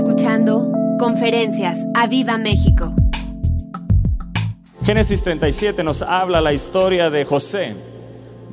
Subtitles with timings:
[0.00, 2.94] escuchando Conferencias a Viva México.
[4.82, 7.74] Génesis 37 nos habla la historia de José,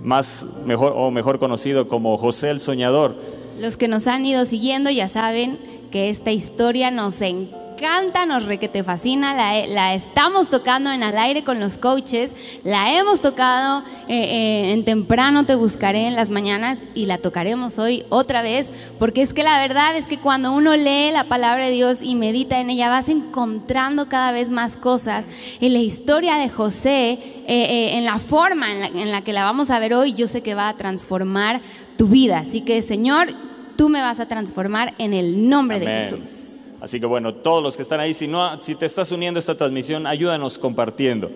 [0.03, 3.15] más mejor o mejor conocido como José el soñador.
[3.61, 5.57] Los que nos han ido siguiendo ya saben
[5.89, 11.03] que esta historia nos encanta encanta, nos re que te fascina, la, estamos tocando en
[11.03, 12.31] al aire con los coaches,
[12.63, 17.77] la hemos tocado eh, eh, en temprano te buscaré en las mañanas y la tocaremos
[17.77, 21.65] hoy otra vez, porque es que la verdad es que cuando uno lee la palabra
[21.65, 25.25] de Dios y medita en ella, vas encontrando cada vez más cosas.
[25.61, 29.43] En la historia de José, eh, en la forma en la, en la que la
[29.43, 31.61] vamos a ver hoy, yo sé que va a transformar
[31.95, 32.39] tu vida.
[32.39, 33.35] Así que Señor,
[33.75, 36.46] tú me vas a transformar en el nombre de Jesús.
[36.79, 39.41] Así que bueno, todos los que están ahí, si, no, si te estás uniendo a
[39.41, 41.31] esta transmisión, ayúdanos compartiendo.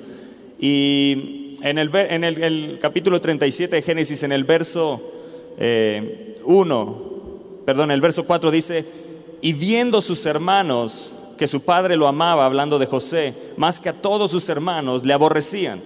[0.60, 5.02] Y en el, en el, capítulo 37 de Génesis, en el verso
[5.56, 6.34] 1, eh,
[7.66, 8.86] perdón, el verso 4 dice,
[9.42, 13.94] y viendo sus hermanos que su padre lo amaba, hablando de José, más que a
[14.00, 15.82] todos sus hermanos, le aborrecían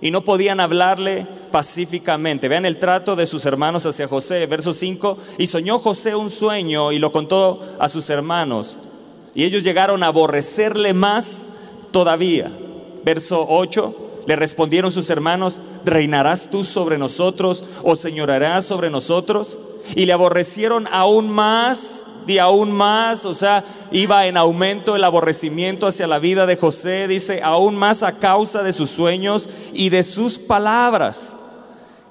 [0.00, 2.48] y no podían hablarle pacíficamente.
[2.48, 6.92] Vean el trato de sus hermanos hacia José, verso 5, y soñó José un sueño
[6.92, 8.82] y lo contó a sus hermanos.
[9.38, 11.46] Y ellos llegaron a aborrecerle más
[11.92, 12.50] todavía.
[13.04, 19.56] Verso 8, le respondieron sus hermanos, ¿reinarás tú sobre nosotros o señorarás sobre nosotros?
[19.94, 25.86] Y le aborrecieron aún más y aún más, o sea, iba en aumento el aborrecimiento
[25.86, 30.02] hacia la vida de José, dice, aún más a causa de sus sueños y de
[30.02, 31.36] sus palabras.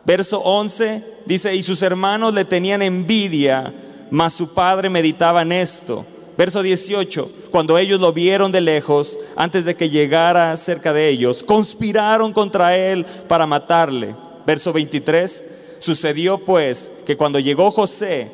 [0.06, 3.74] Verso 11 dice, y sus hermanos le tenían envidia,
[4.12, 6.06] mas su padre meditaba en esto
[6.38, 11.42] Verso 18, cuando ellos lo vieron de lejos, antes de que llegara cerca de ellos,
[11.42, 14.16] conspiraron contra él para matarle.
[14.46, 15.44] Verso 23,
[15.80, 18.30] sucedió pues que cuando llegó José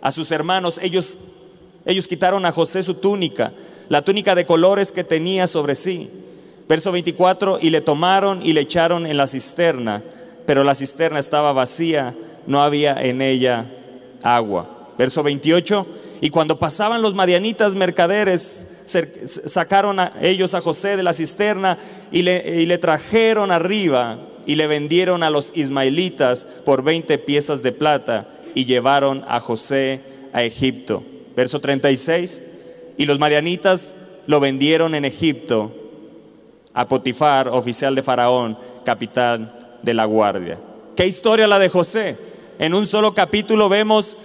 [0.00, 1.18] a sus hermanos, ellos,
[1.84, 3.52] ellos quitaron a José su túnica,
[3.90, 6.08] la túnica de colores que tenía sobre sí.
[6.66, 10.02] Verso 24, y le tomaron y le echaron en la cisterna,
[10.46, 12.14] pero la cisterna estaba vacía,
[12.46, 13.66] no había en ella
[14.22, 14.88] agua.
[14.96, 15.86] Verso 28,
[16.20, 18.82] y cuando pasaban los madianitas mercaderes,
[19.46, 21.78] sacaron a ellos a José de la cisterna
[22.10, 27.62] y le, y le trajeron arriba y le vendieron a los ismaelitas por 20 piezas
[27.62, 30.00] de plata y llevaron a José
[30.32, 31.02] a Egipto.
[31.34, 32.42] Verso 36.
[32.96, 33.96] Y los madianitas
[34.26, 35.72] lo vendieron en Egipto
[36.72, 39.52] a Potifar, oficial de Faraón, capitán
[39.82, 40.58] de la guardia.
[40.94, 42.16] ¿Qué historia la de José?
[42.58, 44.16] En un solo capítulo vemos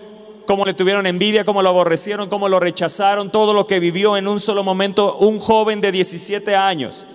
[0.46, 4.28] cómo le tuvieron envidia, cómo lo aborrecieron, cómo lo rechazaron, todo lo que vivió en
[4.28, 7.08] un solo momento un joven de 17 años.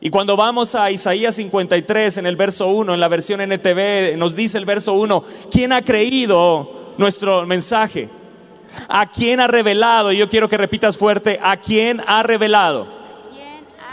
[0.00, 4.36] Y cuando vamos a Isaías 53 en el verso 1, en la versión NTV, nos
[4.36, 8.08] dice el verso 1, ¿quién ha creído nuestro mensaje?
[8.88, 10.12] ¿A quién ha revelado?
[10.12, 12.86] Yo quiero que repitas fuerte, ¿a quién ha revelado?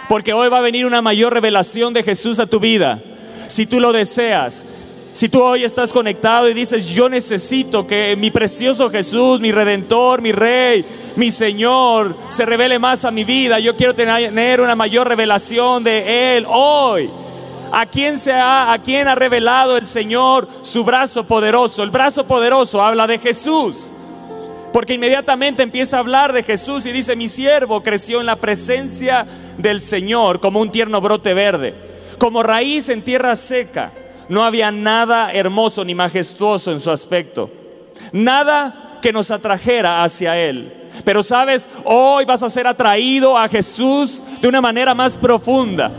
[0.07, 3.01] Porque hoy va a venir una mayor revelación de Jesús a tu vida.
[3.47, 4.65] Si tú lo deseas,
[5.15, 10.21] si tú hoy estás conectado y dices, yo necesito que mi precioso Jesús, mi redentor,
[10.21, 10.83] mi rey,
[11.15, 16.35] mi Señor, se revele más a mi vida, yo quiero tener una mayor revelación de
[16.35, 17.09] Él hoy.
[17.71, 21.81] ¿A quién, se ha, ¿A quién ha revelado el Señor su brazo poderoso?
[21.81, 23.93] El brazo poderoso habla de Jesús.
[24.73, 29.25] Porque inmediatamente empieza a hablar de Jesús y dice, mi siervo creció en la presencia
[29.57, 31.73] del Señor como un tierno brote verde,
[32.17, 33.93] como raíz en tierra seca
[34.29, 37.49] no había nada hermoso ni majestuoso en su aspecto.
[38.11, 40.89] Nada que nos atrajera hacia Él.
[41.03, 45.91] Pero sabes, hoy vas a ser atraído a Jesús de una manera más profunda.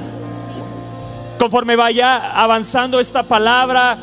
[1.39, 3.99] Conforme vaya avanzando esta palabra,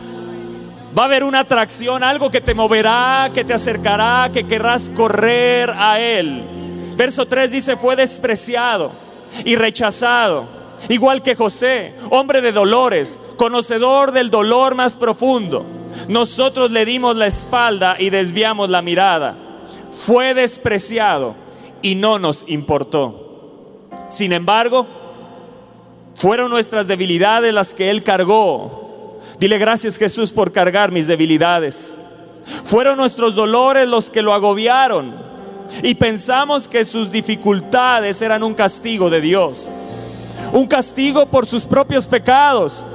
[0.98, 5.72] va a haber una atracción, algo que te moverá, que te acercará, que querrás correr
[5.76, 6.44] a Él.
[6.96, 8.92] Verso 3 dice, fue despreciado
[9.44, 15.66] y rechazado igual que José, hombre de dolores, conocedor del dolor más profundo.
[16.08, 19.38] Nosotros le dimos la espalda y desviamos la mirada.
[19.90, 21.36] Fue despreciado
[21.82, 23.90] y no nos importó.
[24.10, 24.88] Sin embargo,
[26.16, 29.20] fueron nuestras debilidades las que Él cargó.
[29.40, 31.98] Dile gracias Jesús por cargar mis debilidades.
[32.66, 35.16] Fueron nuestros dolores los que lo agobiaron.
[35.82, 39.72] Y pensamos que sus dificultades eran un castigo de Dios
[40.54, 42.86] un castigo por sus propios pecados.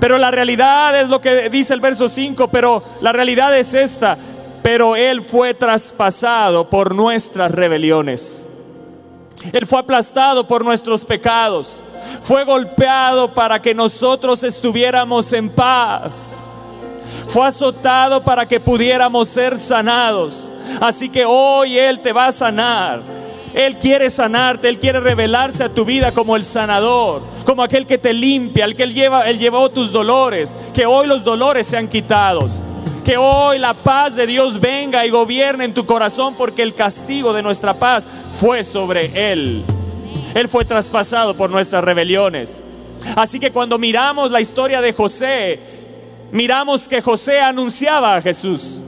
[0.00, 4.18] Pero la realidad es lo que dice el verso 5, pero la realidad es esta,
[4.62, 8.50] pero Él fue traspasado por nuestras rebeliones.
[9.52, 11.80] Él fue aplastado por nuestros pecados.
[12.22, 16.42] Fue golpeado para que nosotros estuviéramos en paz.
[17.28, 20.52] fue azotado para que pudiéramos ser sanados.
[20.80, 23.02] Así que hoy Él te va a sanar.
[23.56, 27.96] Él quiere sanarte, Él quiere revelarse a tu vida como el sanador, como aquel que
[27.96, 31.88] te limpia, el que Él, lleva, él llevó tus dolores, que hoy los dolores sean
[31.88, 32.60] quitados.
[33.02, 37.32] Que hoy la paz de Dios venga y gobierne en tu corazón porque el castigo
[37.32, 39.64] de nuestra paz fue sobre Él.
[40.34, 42.62] Él fue traspasado por nuestras rebeliones.
[43.14, 45.60] Así que cuando miramos la historia de José,
[46.30, 48.82] miramos que José anunciaba a Jesús.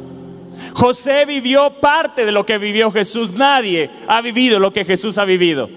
[0.79, 3.33] José vivió parte de lo que vivió Jesús.
[3.33, 5.69] Nadie ha vivido lo que Jesús ha vivido.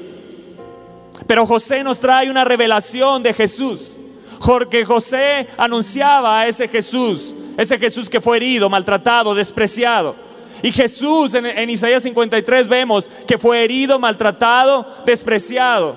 [1.25, 3.95] Pero José nos trae una revelación de Jesús.
[4.45, 10.15] Porque José anunciaba a ese Jesús, ese Jesús que fue herido, maltratado, despreciado.
[10.61, 15.95] Y Jesús en, Isaías 53 vemos que fue herido, maltratado, despreciado.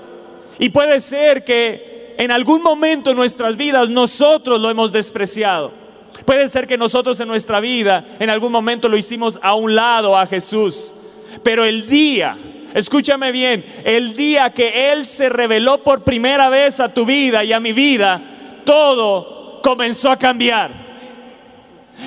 [0.59, 5.84] Y puede ser que en algún momento en nuestras vidas nosotros lo hemos despreciado.
[6.25, 10.17] Puede ser que nosotros en nuestra vida en algún momento lo hicimos a un lado
[10.17, 10.95] a Jesús.
[11.43, 12.37] Pero el día,
[12.75, 17.53] escúchame bien, el día que Él se reveló por primera vez a tu vida y
[17.53, 18.21] a mi vida,
[18.65, 20.84] todo comenzó a cambiar.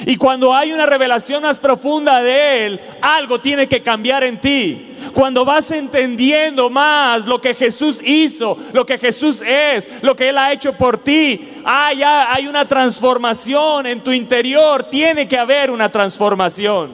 [0.05, 4.95] Y cuando hay una revelación más profunda de Él, algo tiene que cambiar en ti.
[5.13, 10.37] Cuando vas entendiendo más lo que Jesús hizo, lo que Jesús es, lo que Él
[10.37, 14.83] ha hecho por ti, hay, hay una transformación en tu interior.
[14.83, 16.91] Tiene que haber una transformación.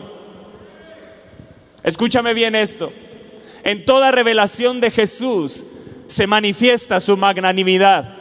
[1.84, 2.92] Escúchame bien esto.
[3.64, 5.66] En toda revelación de Jesús
[6.08, 8.18] se manifiesta su magnanimidad.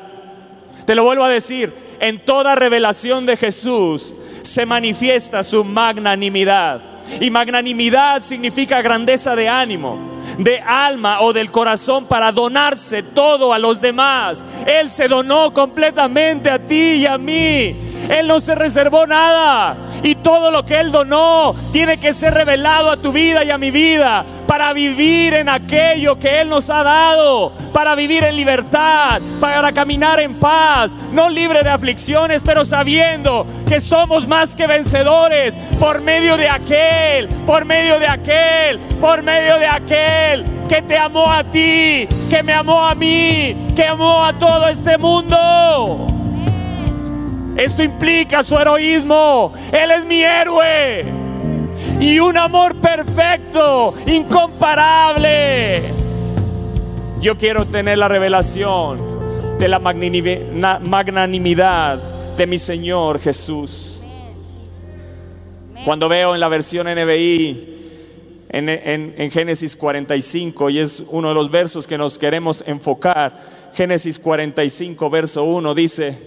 [0.86, 6.80] Te lo vuelvo a decir, en toda revelación de Jesús se manifiesta su magnanimidad.
[7.20, 9.98] Y magnanimidad significa grandeza de ánimo,
[10.38, 14.46] de alma o del corazón para donarse todo a los demás.
[14.66, 17.76] Él se donó completamente a ti y a mí.
[18.08, 19.76] Él no se reservó nada.
[20.02, 23.58] Y todo lo que Él donó tiene que ser revelado a tu vida y a
[23.58, 29.22] mi vida para vivir en aquello que Él nos ha dado, para vivir en libertad,
[29.40, 35.56] para caminar en paz, no libre de aflicciones, pero sabiendo que somos más que vencedores
[35.80, 41.30] por medio de aquel, por medio de aquel, por medio de aquel que te amó
[41.30, 46.21] a ti, que me amó a mí, que amó a todo este mundo.
[47.56, 49.52] Esto implica su heroísmo.
[49.72, 51.04] Él es mi héroe.
[52.00, 55.82] Y un amor perfecto, incomparable.
[57.20, 59.00] Yo quiero tener la revelación
[59.58, 62.00] de la magnanimidad
[62.36, 64.02] de mi Señor Jesús.
[65.84, 67.68] Cuando veo en la versión NBI,
[68.48, 73.38] en, en, Génesis 45, y es uno de los versos que nos queremos enfocar,
[73.74, 76.18] Génesis 45, verso 1, dice,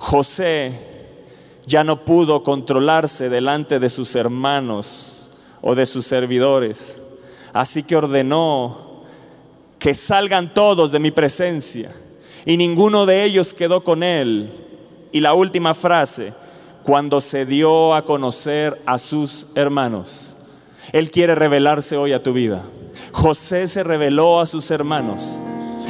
[0.00, 0.72] José
[1.66, 5.30] ya no pudo controlarse delante de sus hermanos
[5.60, 7.02] o de sus servidores,
[7.52, 9.02] así que ordenó
[9.78, 11.94] que salgan todos de mi presencia
[12.46, 14.50] y ninguno de ellos quedó con él.
[15.12, 16.32] Y la última frase,
[16.82, 20.34] cuando se dio a conocer a sus hermanos.
[20.92, 22.62] Él quiere revelarse hoy a tu vida.
[23.12, 25.38] José se reveló a sus hermanos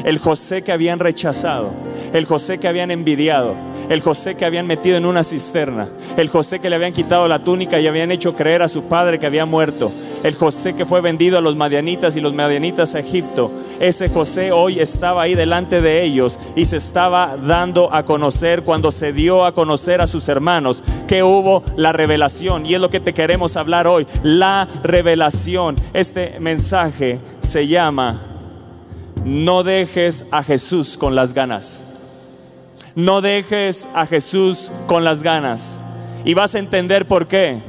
[0.05, 1.71] el José que habían rechazado,
[2.13, 3.55] el José que habían envidiado,
[3.89, 7.45] el José que habían metido en una cisterna, el José que le habían quitado la
[7.45, 9.93] túnica y habían hecho creer a su padre que había muerto,
[10.23, 13.51] el José que fue vendido a los madianitas y los madianitas a Egipto.
[13.81, 18.91] Ese José hoy estaba ahí delante de ellos y se estaba dando a conocer cuando
[18.91, 22.67] se dio a conocer a sus hermanos que hubo la revelación.
[22.67, 25.77] Y es lo que te queremos hablar hoy, la revelación.
[25.93, 28.30] Este mensaje se llama
[29.25, 31.85] no dejes a Jesús con las ganas.
[32.95, 35.81] No dejes a Jesús con las ganas.
[36.25, 37.61] Y vas a entender por qué.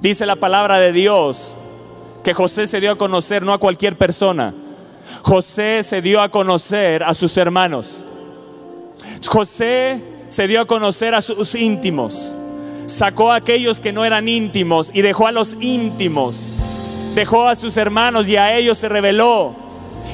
[0.00, 1.56] Dice la palabra de Dios
[2.24, 4.54] que José se dio a conocer no a cualquier persona.
[5.22, 8.04] José se dio a conocer a sus hermanos.
[9.26, 12.32] José se dio a conocer a sus íntimos.
[12.86, 16.54] Sacó a aquellos que no eran íntimos y dejó a los íntimos
[17.18, 19.52] dejó a sus hermanos y a ellos se reveló.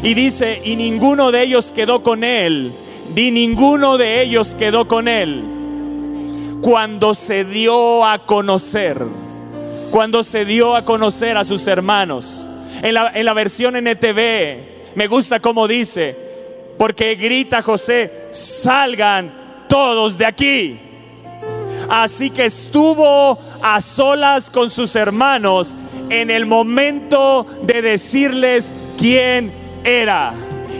[0.02, 2.72] Y dice, y ninguno de ellos quedó con él,
[3.14, 5.44] ni ninguno de ellos quedó con él.
[6.62, 9.04] Cuando se dio a conocer,
[9.90, 12.46] cuando se dio a conocer a sus hermanos.
[12.82, 16.16] En la, en la versión NTV, me gusta como dice,
[16.78, 19.30] porque grita José, salgan
[19.68, 20.78] todos de aquí.
[21.90, 25.76] Así que estuvo a solas con sus hermanos
[26.10, 29.52] en el momento de decirles quién
[29.84, 30.34] era.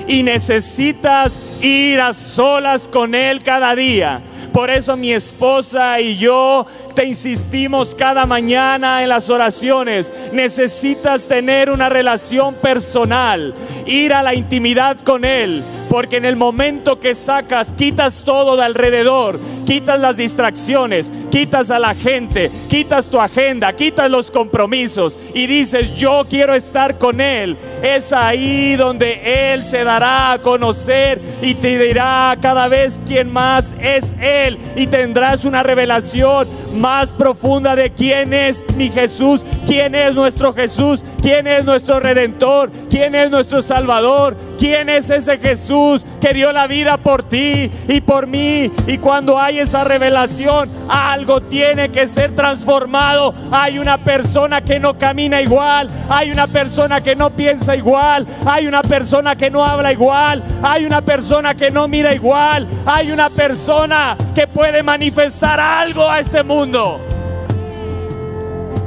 [0.06, 4.20] y necesitas ir a solas con Él cada día.
[4.52, 10.12] Por eso mi esposa y yo te insistimos cada mañana en las oraciones.
[10.32, 13.54] Necesitas tener una relación personal,
[13.86, 15.62] ir a la intimidad con Él.
[15.88, 21.78] Porque en el momento que sacas, quitas todo de alrededor, quitas las distracciones, quitas a
[21.78, 27.56] la gente, quitas tu agenda, quitas los compromisos y dices, yo quiero estar con Él.
[27.80, 33.76] Es ahí donde Él se dará a conocer y te dirá cada vez quién más
[33.80, 36.48] es Él y tendrás una revelación
[36.84, 42.70] más profunda de quién es mi Jesús, quién es nuestro Jesús, quién es nuestro Redentor,
[42.90, 48.00] quién es nuestro Salvador, quién es ese Jesús que dio la vida por ti y
[48.00, 48.72] por mí.
[48.86, 53.34] Y cuando hay esa revelación, algo tiene que ser transformado.
[53.52, 58.66] Hay una persona que no camina igual, hay una persona que no piensa igual, hay
[58.66, 63.28] una persona que no habla igual, hay una persona que no mira igual, hay una
[63.28, 67.02] persona que puede manifestar algo a este mundo.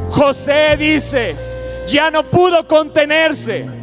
[0.10, 1.36] José dice,
[1.86, 3.76] ya no pudo contenerse.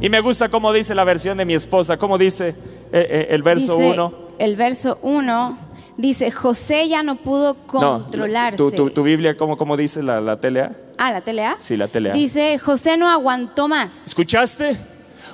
[0.00, 2.54] Y me gusta cómo dice la versión de mi esposa, cómo dice eh,
[2.92, 4.14] eh, el verso 1.
[4.38, 5.58] El verso 1
[5.96, 8.62] dice, José ya no pudo controlarse.
[8.62, 10.76] No, tu, tu, Biblia, ¿cómo, cómo dice la, la telea?
[10.98, 11.56] Ah, la telea.
[11.58, 12.12] Sí, la telea.
[12.12, 13.90] Dice, José no aguantó más.
[14.06, 14.76] ¿Escuchaste?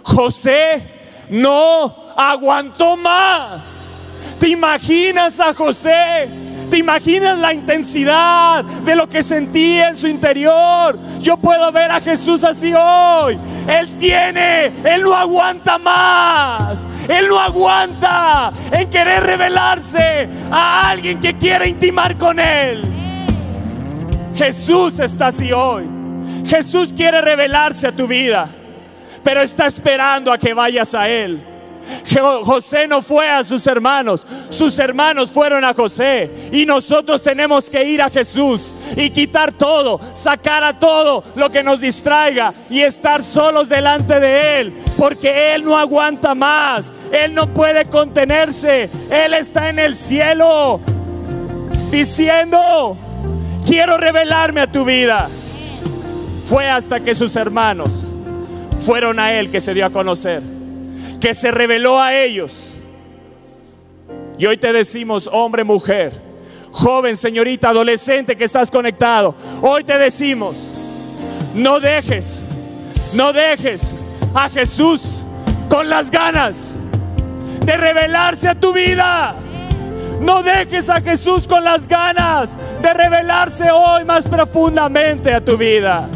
[0.05, 0.83] José
[1.29, 3.97] no aguantó más.
[4.39, 6.29] ¿Te imaginas a José?
[6.73, 10.99] ¿Te imaginas la intensidad de lo que sentía en su interior?
[11.21, 13.39] Yo puedo ver a Jesús así hoy.
[13.69, 16.89] Él tiene, Él no aguanta más.
[17.11, 22.91] Él no aguanta en querer revelarse a alguien que quiere intimar con Él.
[24.35, 25.85] Jesús está así hoy.
[26.47, 28.49] Jesús quiere revelarse a tu vida,
[29.23, 31.52] pero está esperando a que vayas a Él.
[32.45, 36.31] José no fue a sus hermanos, sus hermanos fueron a José.
[36.53, 41.63] Y nosotros tenemos que ir a Jesús y quitar todo, sacar a todo lo que
[41.63, 47.53] nos distraiga y estar solos delante de Él, porque Él no aguanta más, Él no
[47.53, 50.81] puede contenerse, Él está en el cielo
[51.91, 52.97] diciendo,
[53.67, 55.29] quiero revelarme a tu vida.
[56.45, 58.09] Fue hasta que sus hermanos
[58.83, 60.62] fueron a Él que se dio a conocer
[61.23, 62.75] que se reveló a ellos.
[64.37, 66.13] Y hoy te decimos, hombre, mujer,
[66.73, 70.69] joven, señorita, adolescente que estás conectado, hoy te decimos,
[71.55, 72.43] no dejes,
[73.15, 73.95] no dejes
[74.35, 75.23] a Jesús
[75.71, 76.73] con las ganas
[77.65, 79.37] de revelarse a tu vida.
[80.21, 86.09] No dejes a Jesús con las ganas de revelarse hoy más profundamente a tu vida.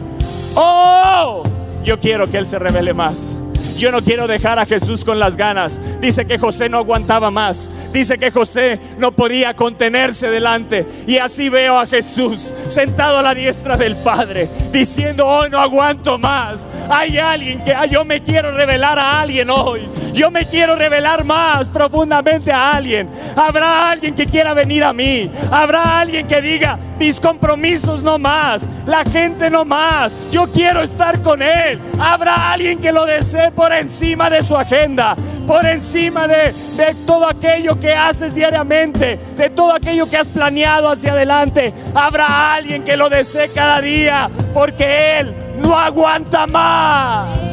[0.56, 1.44] Oh,
[1.84, 3.38] yo quiero que Él se revele más.
[3.76, 5.80] Yo no quiero dejar a Jesús con las ganas.
[6.00, 7.68] Dice que José no aguantaba más.
[7.92, 10.86] Dice que José no podía contenerse delante.
[11.06, 16.18] Y así veo a Jesús sentado a la diestra del Padre, diciendo, hoy no aguanto
[16.18, 16.66] más.
[16.88, 19.88] Hay alguien que yo me quiero revelar a alguien hoy.
[20.12, 23.08] Yo me quiero revelar más profundamente a alguien.
[23.36, 25.30] Habrá alguien que quiera venir a mí.
[25.50, 28.66] Habrá alguien que diga, mis compromisos no más.
[28.86, 30.16] La gente no más.
[30.30, 31.78] Yo quiero estar con Él.
[31.98, 37.28] Habrá alguien que lo desee por encima de su agenda, por encima de, de todo
[37.28, 41.72] aquello que haces diariamente, de todo aquello que has planeado hacia adelante.
[41.94, 47.45] Habrá alguien que lo desee cada día, porque Él no aguanta más.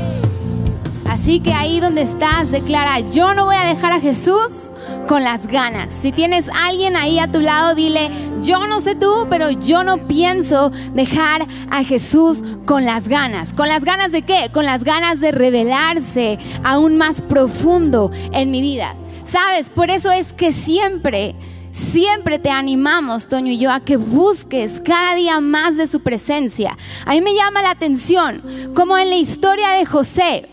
[1.23, 4.73] Así que ahí donde estás, declara, yo no voy a dejar a Jesús
[5.07, 5.87] con las ganas.
[6.01, 8.11] Si tienes alguien ahí a tu lado, dile,
[8.41, 13.53] yo no sé tú, pero yo no pienso dejar a Jesús con las ganas.
[13.53, 14.49] ¿Con las ganas de qué?
[14.51, 18.93] Con las ganas de revelarse aún más profundo en mi vida.
[19.23, 19.69] ¿Sabes?
[19.69, 21.35] Por eso es que siempre...
[21.71, 26.77] Siempre te animamos, Toño y yo, a que busques cada día más de su presencia.
[27.07, 28.43] A mí me llama la atención
[28.75, 30.49] como en la historia de José,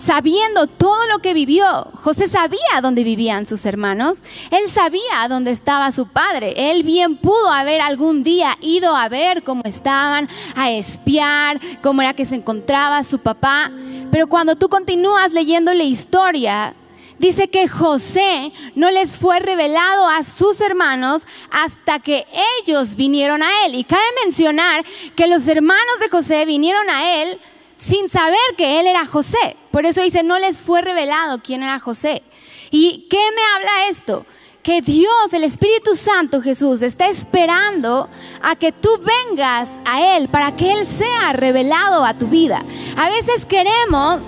[0.00, 1.66] sabiendo todo lo que vivió.
[1.94, 7.50] José sabía dónde vivían sus hermanos, él sabía dónde estaba su padre, él bien pudo
[7.50, 13.02] haber algún día ido a ver cómo estaban, a espiar, cómo era que se encontraba
[13.02, 13.70] su papá.
[14.10, 16.74] Pero cuando tú continúas leyendo la historia,
[17.18, 22.26] dice que José no les fue revelado a sus hermanos hasta que
[22.62, 23.74] ellos vinieron a él.
[23.74, 27.38] Y cabe mencionar que los hermanos de José vinieron a él
[27.80, 29.56] sin saber que él era José.
[29.70, 32.22] Por eso dice, no les fue revelado quién era José.
[32.70, 34.26] ¿Y qué me habla esto?
[34.62, 38.08] Que Dios, el Espíritu Santo Jesús, está esperando
[38.42, 42.62] a que tú vengas a Él para que Él sea revelado a tu vida.
[42.96, 44.22] A veces queremos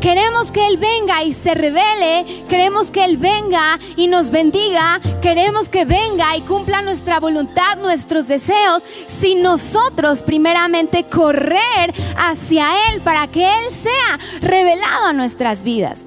[0.00, 2.44] Queremos que Él venga y se revele.
[2.48, 5.00] Queremos que Él venga y nos bendiga.
[5.20, 13.00] Queremos que venga y cumpla nuestra voluntad, nuestros deseos, sin nosotros primeramente correr hacia Él
[13.00, 16.06] para que Él sea revelado a nuestras vidas.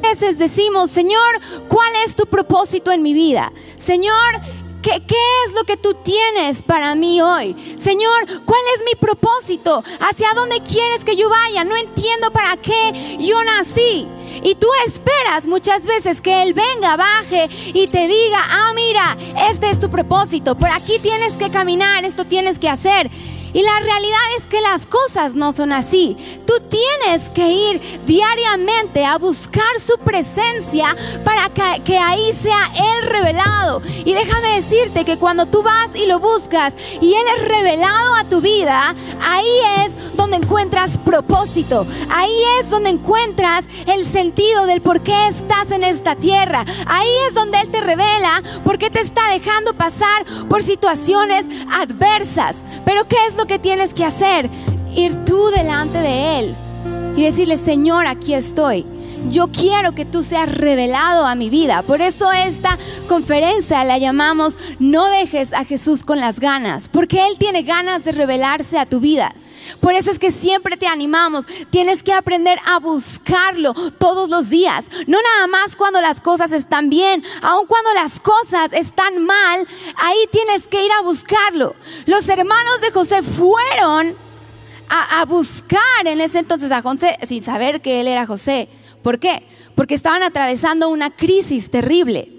[0.00, 3.52] Veces decimos, Señor, ¿cuál es tu propósito en mi vida?
[3.76, 4.40] Señor,
[4.82, 5.16] ¿Qué, ¿Qué,
[5.46, 7.56] es lo que tú tienes para mí hoy?
[7.78, 9.82] Señor, ¿cuál es mi propósito?
[10.00, 11.64] ¿Hacia dónde quieres que yo vaya?
[11.64, 14.08] No entiendo para qué yo nací.
[14.42, 19.16] Y tú esperas muchas veces que Él venga, baje y te diga, ah, mira,
[19.50, 23.10] este es tu propósito, por aquí tienes que caminar, esto tienes que hacer.
[23.52, 26.16] Y la realidad es que las cosas no son así.
[26.46, 31.48] Tú tienes que ir diariamente a buscar su presencia para
[31.84, 33.82] que, ahí sea Él revelado.
[34.04, 38.24] Y déjame decirte que cuando tú vas y lo buscas y Él es revelado a
[38.24, 38.94] tu vida,
[39.26, 41.86] ahí es donde encuentras propósito.
[42.10, 46.64] Ahí es donde encuentras el sentido del por qué estás en esta tierra.
[46.86, 52.56] Ahí es donde Él te revela por qué te está dejando pasar por situaciones adversas.
[52.84, 54.50] Pero ¿qué es lo que tienes que hacer?
[54.94, 56.54] Ir tú delante de Él
[57.16, 58.84] y decirle, Señor, aquí estoy.
[59.30, 61.82] Yo quiero que tú seas revelado a mi vida.
[61.82, 62.76] Por eso esta
[63.08, 68.12] conferencia la llamamos No dejes a Jesús con las ganas, porque Él tiene ganas de
[68.12, 69.32] revelarse a tu vida.
[69.80, 71.46] Por eso es que siempre te animamos.
[71.70, 74.84] Tienes que aprender a buscarlo todos los días.
[75.06, 77.24] No nada más cuando las cosas están bien.
[77.42, 81.74] Aun cuando las cosas están mal, ahí tienes que ir a buscarlo.
[82.06, 84.14] Los hermanos de José fueron
[84.88, 88.68] a, buscar en ese entonces a José sin saber que él era José.
[89.02, 89.42] ¿Por qué?
[89.74, 92.32] Porque estaban atravesando una crisis terrible.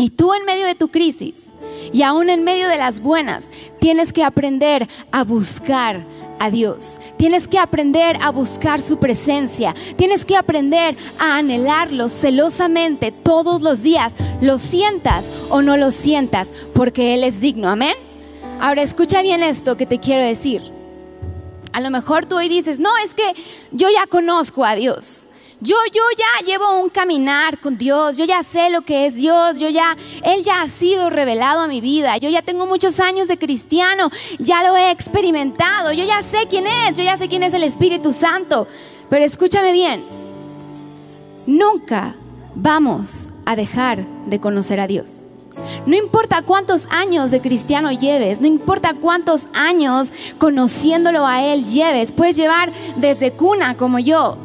[0.00, 1.50] Y tú en medio de tu crisis
[1.92, 3.48] y aún en medio de las buenas,
[3.80, 6.04] tienes que aprender a buscar
[6.38, 7.00] a Dios.
[7.16, 9.74] Tienes que aprender a buscar su presencia.
[9.96, 14.12] Tienes que aprender a anhelarlo celosamente todos los días.
[14.40, 17.68] Lo sientas o no lo sientas, porque Él es digno.
[17.68, 17.94] Amén.
[18.60, 20.62] Ahora escucha bien esto que te quiero decir.
[21.72, 23.40] A lo mejor tú hoy dices, no, es que
[23.70, 25.27] yo ya conozco a Dios.
[25.60, 29.58] Yo, yo ya llevo un caminar con Dios, yo ya sé lo que es Dios,
[29.58, 33.26] yo ya, Él ya ha sido revelado a mi vida, yo ya tengo muchos años
[33.26, 37.42] de cristiano, ya lo he experimentado, yo ya sé quién es, yo ya sé quién
[37.42, 38.68] es el Espíritu Santo.
[39.10, 40.04] Pero escúchame bien,
[41.44, 42.14] nunca
[42.54, 45.24] vamos a dejar de conocer a Dios.
[45.86, 52.12] No importa cuántos años de cristiano lleves, no importa cuántos años conociéndolo a Él lleves,
[52.12, 54.38] puedes llevar desde cuna como yo,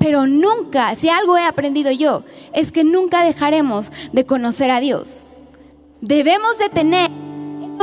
[0.00, 5.36] pero nunca, si algo he aprendido yo, es que nunca dejaremos de conocer a Dios.
[6.00, 7.10] Debemos de tener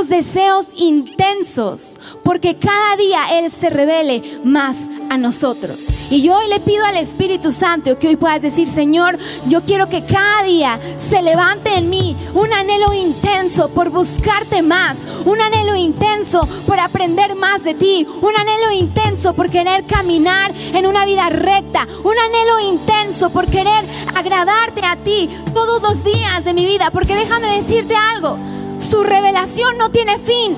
[0.06, 4.78] deseos intensos, porque cada día Él se revele más
[5.10, 5.80] a nosotros.
[6.10, 9.90] Y yo hoy le pido al Espíritu Santo que hoy puedas decir, Señor, yo quiero
[9.90, 10.80] que cada día
[11.10, 17.36] se levante en mí un anhelo intenso por buscarte más, un anhelo intenso por aprender
[17.36, 22.60] más de ti, un anhelo intenso por querer caminar en una vida recta, un anhelo
[22.60, 23.84] intenso por querer
[24.16, 28.38] agradarte a ti todos los días de mi vida, porque déjame decirte algo,
[28.80, 30.56] su revelación no tiene fin.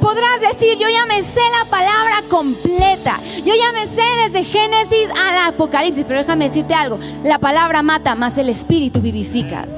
[0.00, 3.20] Podrás decir, yo ya me sé la palabra completa.
[3.44, 6.04] Yo ya me sé desde Génesis al Apocalipsis.
[6.06, 6.98] Pero déjame decirte algo.
[7.22, 9.68] La palabra mata, más el Espíritu vivifica.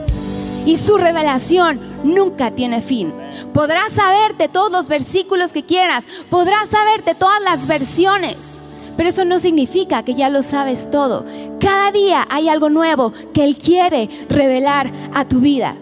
[0.65, 3.13] Y su revelación nunca tiene fin.
[3.53, 6.05] Podrás saberte todos los versículos que quieras.
[6.31, 8.37] Podrás saberte todas las versiones.
[8.97, 11.25] Pero eso no significa que ya lo sabes todo.
[11.59, 15.75] Cada día hay algo nuevo que Él quiere revelar a tu vida.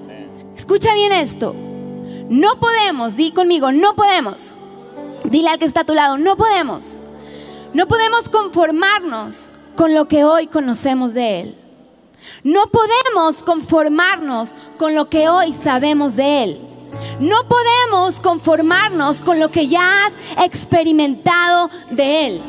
[0.56, 1.54] Escucha bien esto.
[2.30, 4.54] No podemos, di conmigo, no podemos.
[5.24, 7.02] Dile al que está a tu lado, no podemos.
[7.74, 11.58] No podemos conformarnos con lo que hoy conocemos de Él.
[12.44, 16.60] No podemos conformarnos con lo que hoy sabemos de Él.
[17.18, 20.12] No podemos conformarnos con lo que ya has
[20.44, 22.42] experimentado de Él.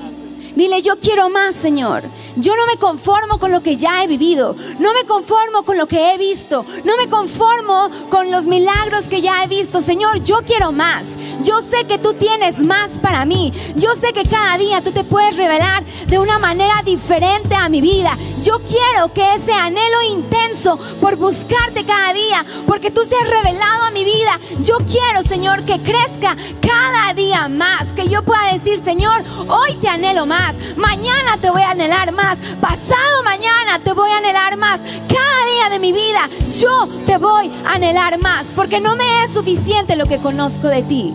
[0.56, 2.04] Dile, yo quiero más, Señor.
[2.36, 4.56] Yo no me conformo con lo que ya he vivido.
[4.80, 6.66] No me conformo con lo que he visto.
[6.84, 9.82] No me conformo con los milagros que ya he visto.
[9.82, 11.04] Señor, yo quiero más.
[11.44, 13.54] Yo sé que tú tienes más para mí.
[13.76, 17.82] Yo sé que cada día tú te puedes revelar de una manera diferente a mi
[17.82, 18.18] vida.
[18.42, 23.92] Yo quiero que ese anhelo intenso por buscarte cada día, porque tú seas revelado a
[23.92, 24.40] mi vida.
[24.64, 27.94] Yo quiero, Señor, que crezca cada día más.
[27.94, 30.56] Que yo pueda decir, Señor, hoy te anhelo más.
[30.76, 32.38] Mañana te voy a anhelar más.
[32.60, 34.80] Pasado mañana te voy a anhelar más.
[35.08, 36.28] Cada día de mi vida
[36.58, 38.46] yo te voy a anhelar más.
[38.56, 41.14] Porque no me es suficiente lo que conozco de ti.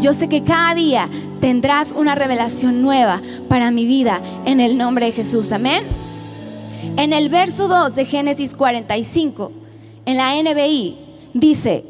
[0.00, 1.08] Yo sé que cada día
[1.40, 5.50] tendrás una revelación nueva para mi vida en el nombre de Jesús.
[5.50, 6.07] Amén.
[6.98, 9.52] En el verso 2 de Génesis 45,
[10.04, 10.98] en la NBI,
[11.32, 11.84] dice,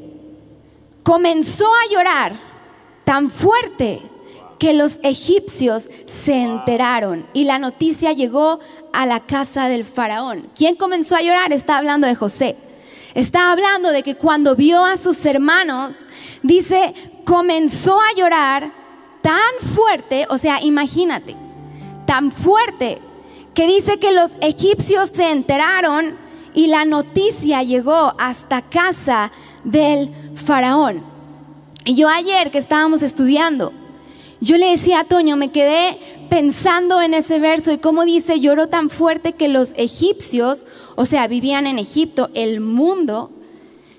[1.02, 2.34] comenzó a llorar
[3.04, 4.02] tan fuerte
[4.58, 8.60] que los egipcios se enteraron y la noticia llegó
[8.92, 10.50] a la casa del faraón.
[10.54, 11.54] ¿Quién comenzó a llorar?
[11.54, 12.56] Está hablando de José.
[13.14, 16.00] Está hablando de que cuando vio a sus hermanos,
[16.42, 16.92] dice,
[17.24, 18.74] comenzó a llorar
[19.22, 21.34] tan fuerte, o sea, imagínate,
[22.04, 22.98] tan fuerte,
[23.58, 26.16] que dice que los egipcios se enteraron
[26.54, 29.32] y la noticia llegó hasta casa
[29.64, 31.02] del faraón.
[31.84, 33.72] Y yo ayer que estábamos estudiando,
[34.40, 35.98] yo le decía a Toño, me quedé
[36.30, 41.26] pensando en ese verso y cómo dice, lloró tan fuerte que los egipcios, o sea,
[41.26, 43.32] vivían en Egipto, el mundo,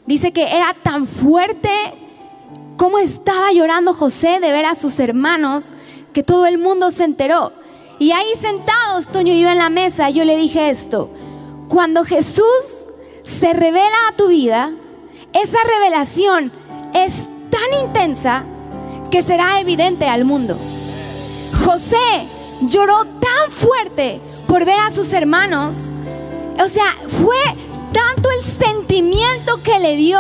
[0.06, 1.70] dice que era tan fuerte
[2.78, 5.74] como estaba llorando José de ver a sus hermanos,
[6.14, 7.52] que todo el mundo se enteró.
[8.00, 11.10] Y ahí sentados, Toño y yo en la mesa, yo le dije esto,
[11.68, 12.88] cuando Jesús
[13.24, 14.72] se revela a tu vida,
[15.34, 16.52] esa revelación
[16.94, 18.44] es tan intensa
[19.12, 20.58] que será evidente al mundo.
[21.66, 22.28] José
[22.62, 25.76] lloró tan fuerte por ver a sus hermanos.
[26.64, 27.38] O sea, fue
[27.92, 30.20] tanto el sentimiento que le dio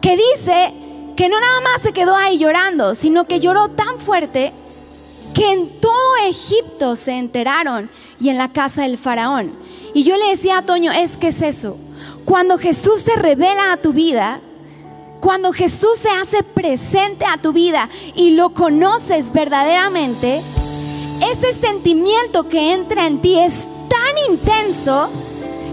[0.00, 0.72] que dice
[1.16, 4.52] que no nada más se quedó ahí llorando, sino que lloró tan fuerte
[5.36, 9.52] que en todo Egipto se enteraron y en la casa del faraón.
[9.92, 11.76] Y yo le decía a Toño, es que es eso.
[12.24, 14.40] Cuando Jesús se revela a tu vida,
[15.20, 20.40] cuando Jesús se hace presente a tu vida y lo conoces verdaderamente,
[21.30, 25.10] ese sentimiento que entra en ti es tan intenso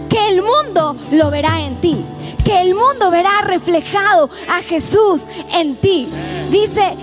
[0.10, 2.04] que el mundo lo verá en ti,
[2.44, 5.22] que el mundo verá reflejado a Jesús
[5.54, 6.10] en ti.
[6.52, 6.98] Dice,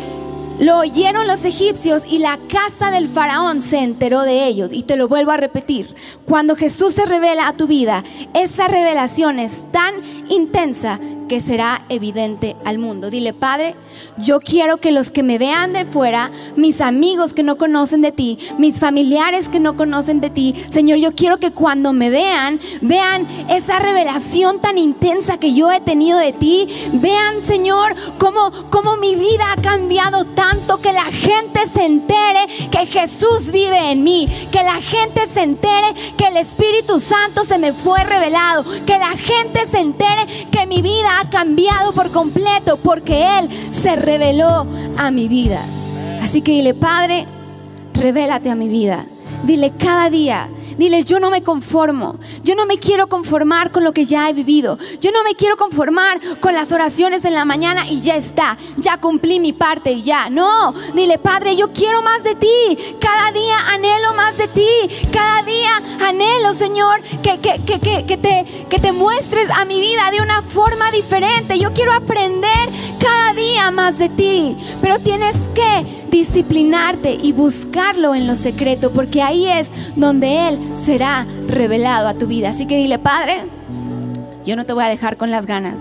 [0.61, 4.73] lo oyeron los egipcios y la casa del faraón se enteró de ellos.
[4.75, 5.95] Y te lo vuelvo a repetir,
[6.27, 9.95] cuando Jesús se revela a tu vida, esa revelación es tan
[10.31, 13.09] intensa que será evidente al mundo.
[13.09, 13.77] Dile, Padre,
[14.19, 18.11] yo quiero que los que me vean de fuera, mis amigos que no conocen de
[18.11, 22.59] ti, mis familiares que no conocen de ti, Señor, yo quiero que cuando me vean,
[22.81, 26.67] vean esa revelación tan intensa que yo he tenido de ti.
[26.95, 32.87] Vean, Señor, cómo, cómo mi vida ha cambiado tanto que la gente se entere que
[32.87, 37.73] Jesús vive en mí, que la gente se entere que el Espíritu Santo se me
[37.73, 40.20] fue revelado, que la gente se entere
[40.51, 45.63] que mi vida ha cambiado por completo porque Él se reveló a mi vida.
[46.23, 47.27] Así que dile, Padre,
[47.95, 49.07] revélate a mi vida.
[49.45, 50.49] Dile cada día,
[50.81, 52.19] Dile, yo no me conformo.
[52.43, 54.79] Yo no me quiero conformar con lo que ya he vivido.
[55.03, 58.57] Yo no me quiero conformar con las oraciones en la mañana y ya está.
[58.79, 60.31] Ya cumplí mi parte y ya.
[60.31, 62.79] No, dile, Padre, yo quiero más de ti.
[62.99, 65.07] Cada día anhelo más de ti.
[65.13, 70.11] Cada día anhelo, Señor, que, que, que, que, te, que te muestres a mi vida
[70.11, 71.59] de una forma diferente.
[71.59, 74.57] Yo quiero aprender cada día más de ti.
[74.81, 81.27] Pero tienes que disciplinarte y buscarlo en lo secreto, porque ahí es donde Él será
[81.49, 82.51] revelado a tu vida.
[82.51, 83.43] Así que dile, Padre,
[84.45, 85.77] yo no te voy a dejar con las ganas.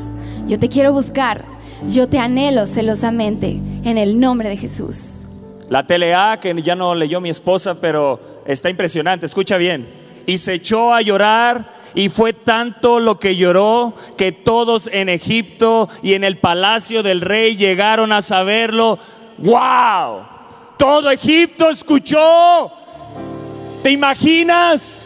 [0.47, 1.45] Yo te quiero buscar.
[1.87, 5.25] Yo te anhelo celosamente en el nombre de Jesús.
[5.69, 9.25] La telea que ya no leyó mi esposa, pero está impresionante.
[9.25, 9.87] Escucha bien.
[10.25, 15.89] Y se echó a llorar y fue tanto lo que lloró que todos en Egipto
[16.01, 18.99] y en el palacio del rey llegaron a saberlo.
[19.37, 20.23] ¡Wow!
[20.77, 22.71] Todo Egipto escuchó.
[23.83, 25.05] ¿Te imaginas?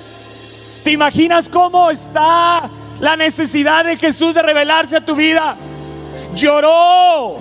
[0.83, 2.69] ¿Te imaginas cómo está
[2.99, 5.55] la necesidad de Jesús de revelarse a tu vida?
[6.35, 7.37] Lloró,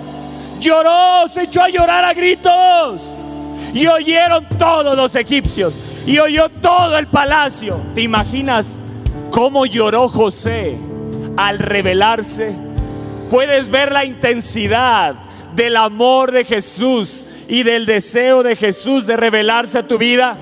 [0.59, 3.03] lloró, se echó a llorar a gritos.
[3.73, 5.75] Y oyeron todos los egipcios.
[6.05, 7.81] Y oyó todo el palacio.
[7.95, 8.79] ¿Te imaginas
[9.33, 10.77] cómo lloró José
[11.35, 12.53] al revelarse?
[13.31, 15.15] Puedes ver la intensidad
[15.55, 20.37] del amor de Jesús y del deseo de Jesús de revelarse a tu vida.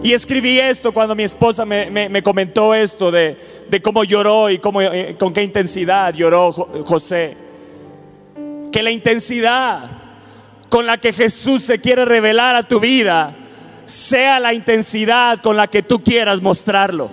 [0.00, 3.36] Y escribí esto cuando mi esposa me, comentó esto de,
[3.82, 6.52] cómo lloró y eh, con qué intensidad lloró
[6.86, 7.36] José.
[8.70, 9.90] Que la intensidad
[10.68, 13.41] con la que Jesús se quiere revelar a tu vida
[13.92, 17.10] sea la intensidad con la que tú quieras mostrarlo.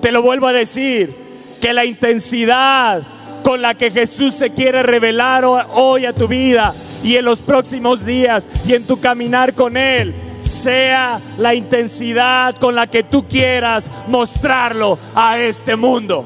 [0.00, 1.14] Te lo vuelvo a decir,
[1.60, 3.02] que la intensidad
[3.42, 8.04] con la que Jesús se quiere revelar hoy a tu vida y en los próximos
[8.04, 13.90] días y en tu caminar con Él sea la intensidad con la que tú quieras
[14.06, 16.24] mostrarlo a este mundo.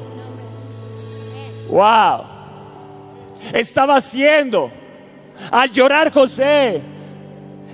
[1.69, 2.23] Wow.
[3.53, 4.71] Estaba haciendo,
[5.51, 6.81] al llorar José,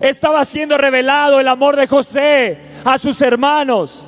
[0.02, 4.08] estaba siendo revelado el amor de José a sus hermanos.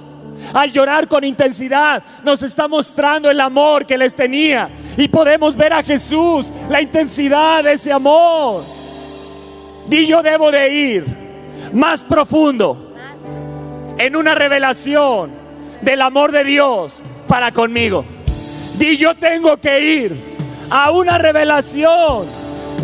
[0.54, 4.70] Al llorar con intensidad nos está mostrando el amor que les tenía.
[4.98, 8.64] Y podemos ver a Jesús, la intensidad de ese amor.
[9.90, 11.06] Y yo debo de ir
[11.74, 12.94] más profundo
[13.98, 15.32] en una revelación
[15.82, 18.06] del amor de Dios para conmigo.
[18.80, 20.16] Y yo tengo que ir
[20.70, 22.26] a una revelación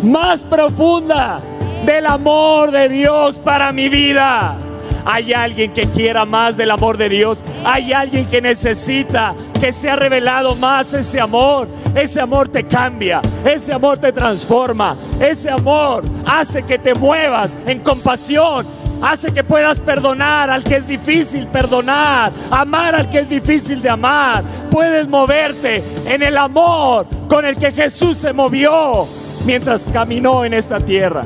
[0.02, 1.40] más profunda
[1.84, 4.58] del amor de Dios para mi vida.
[5.04, 7.42] Hay alguien que quiera más del amor de Dios.
[7.64, 11.66] Hay alguien que necesita que sea revelado más ese amor.
[11.94, 13.22] Ese amor te cambia.
[13.44, 14.96] Ese amor te transforma.
[15.18, 18.66] Ese amor hace que te muevas en compasión.
[19.00, 23.88] Hace que puedas perdonar al que es difícil perdonar, amar al que es difícil de
[23.88, 24.42] amar.
[24.70, 29.06] Puedes moverte en el amor con el que Jesús se movió
[29.46, 31.24] mientras caminó en esta tierra.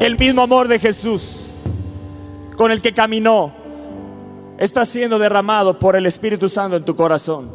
[0.00, 1.46] El mismo amor de Jesús
[2.56, 3.52] con el que caminó
[4.58, 7.50] está siendo derramado por el Espíritu Santo en tu corazón.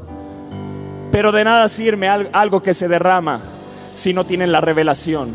[1.12, 3.42] Pero de nada sirve algo que se derrama
[3.94, 5.34] si no tienen la revelación.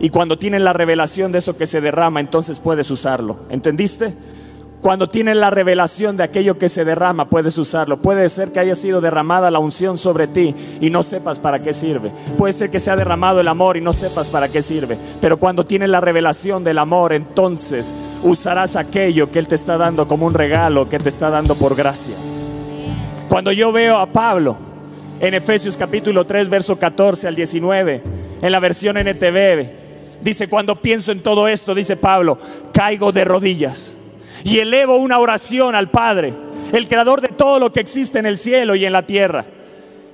[0.00, 3.40] Y cuando tienen la revelación de eso que se derrama, entonces puedes usarlo.
[3.50, 4.14] ¿Entendiste?
[4.82, 7.96] Cuando tienes la revelación de aquello que se derrama, puedes usarlo.
[7.96, 11.72] Puede ser que haya sido derramada la unción sobre ti y no sepas para qué
[11.72, 12.12] sirve.
[12.38, 14.96] Puede ser que se ha derramado el amor y no sepas para qué sirve.
[15.20, 20.06] Pero cuando tienes la revelación del amor, entonces usarás aquello que Él te está dando
[20.06, 22.14] como un regalo, que te está dando por gracia.
[23.28, 24.56] Cuando yo veo a Pablo
[25.18, 28.02] en Efesios capítulo 3, verso 14 al 19,
[28.40, 32.38] en la versión NTV, dice, cuando pienso en todo esto, dice Pablo,
[32.72, 33.95] caigo de rodillas
[34.46, 36.32] y elevo una oración al Padre,
[36.72, 39.44] el creador de todo lo que existe en el cielo y en la tierra.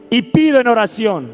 [0.09, 1.31] Y pido en oración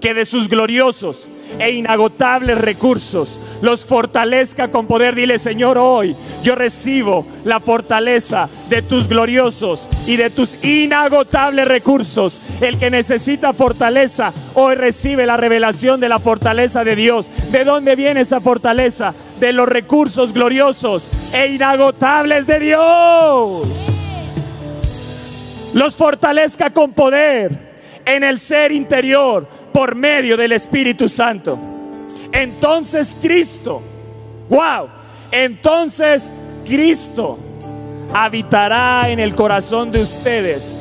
[0.00, 5.14] que de sus gloriosos e inagotables recursos los fortalezca con poder.
[5.14, 12.42] Dile, Señor, hoy yo recibo la fortaleza de tus gloriosos y de tus inagotables recursos.
[12.60, 17.30] El que necesita fortaleza, hoy recibe la revelación de la fortaleza de Dios.
[17.50, 19.14] ¿De dónde viene esa fortaleza?
[19.42, 23.66] De los recursos gloriosos e inagotables de Dios.
[25.74, 27.50] Los fortalezca con poder
[28.04, 31.58] en el ser interior por medio del Espíritu Santo.
[32.30, 33.82] Entonces Cristo,
[34.48, 34.88] wow,
[35.32, 36.32] entonces
[36.64, 37.36] Cristo
[38.14, 40.72] habitará en el corazón de ustedes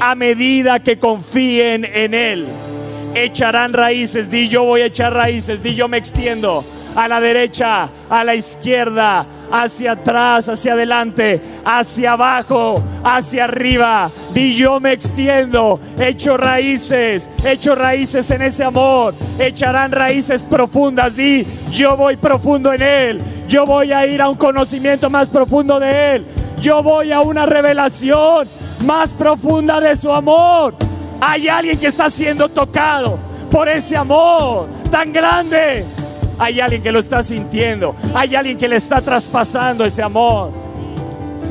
[0.00, 2.48] a medida que confíen en Él.
[3.14, 6.64] Echarán raíces, di yo voy a echar raíces, di yo me extiendo
[6.94, 14.10] a la derecha, a la izquierda, hacia atrás, hacia adelante, hacia abajo, hacia arriba.
[14.34, 21.16] Y yo me extiendo, echo raíces, echo raíces en ese amor, echarán raíces profundas.
[21.16, 25.80] Di, yo voy profundo en Él, yo voy a ir a un conocimiento más profundo
[25.80, 26.26] de Él,
[26.60, 28.48] yo voy a una revelación
[28.84, 30.74] más profunda de su amor.
[31.20, 33.18] Hay alguien que está siendo tocado
[33.50, 35.84] por ese amor tan grande
[36.40, 37.94] hay alguien que lo está sintiendo.
[38.14, 40.52] Hay alguien que le está traspasando ese amor.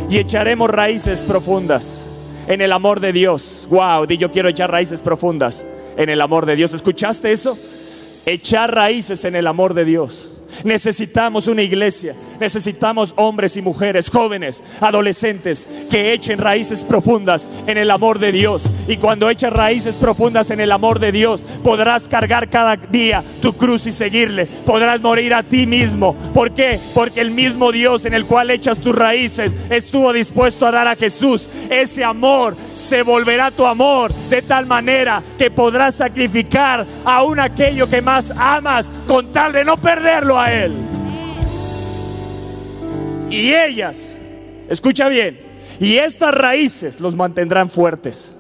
[0.10, 2.08] Y echaremos raíces profundas
[2.48, 3.68] en el amor de Dios.
[3.70, 5.64] Wow, di yo quiero echar raíces profundas
[5.96, 6.74] en el amor de Dios.
[6.74, 7.56] ¿Escuchaste eso?
[8.26, 10.32] Echar raíces en el amor de Dios.
[10.64, 17.92] Necesitamos una iglesia, necesitamos hombres y mujeres, jóvenes, adolescentes, que echen raíces profundas en el
[17.92, 18.70] amor de Dios.
[18.88, 23.54] Y cuando echas raíces profundas en el amor de Dios, podrás cargar cada día tu
[23.54, 24.46] cruz y seguirle.
[24.46, 26.16] Podrás morir a ti mismo.
[26.34, 26.80] ¿Por qué?
[26.94, 30.96] Porque el mismo Dios en el cual echas tus raíces estuvo dispuesto a dar a
[30.96, 31.50] Jesús.
[31.70, 38.02] Ese amor se volverá tu amor de tal manera que podrás sacrificar aún aquello que
[38.02, 40.74] más amas con tal de no perderlo a Él.
[43.30, 44.18] Y ellas,
[44.70, 45.40] escucha bien,
[45.80, 48.36] y estas raíces los mantendrán fuertes.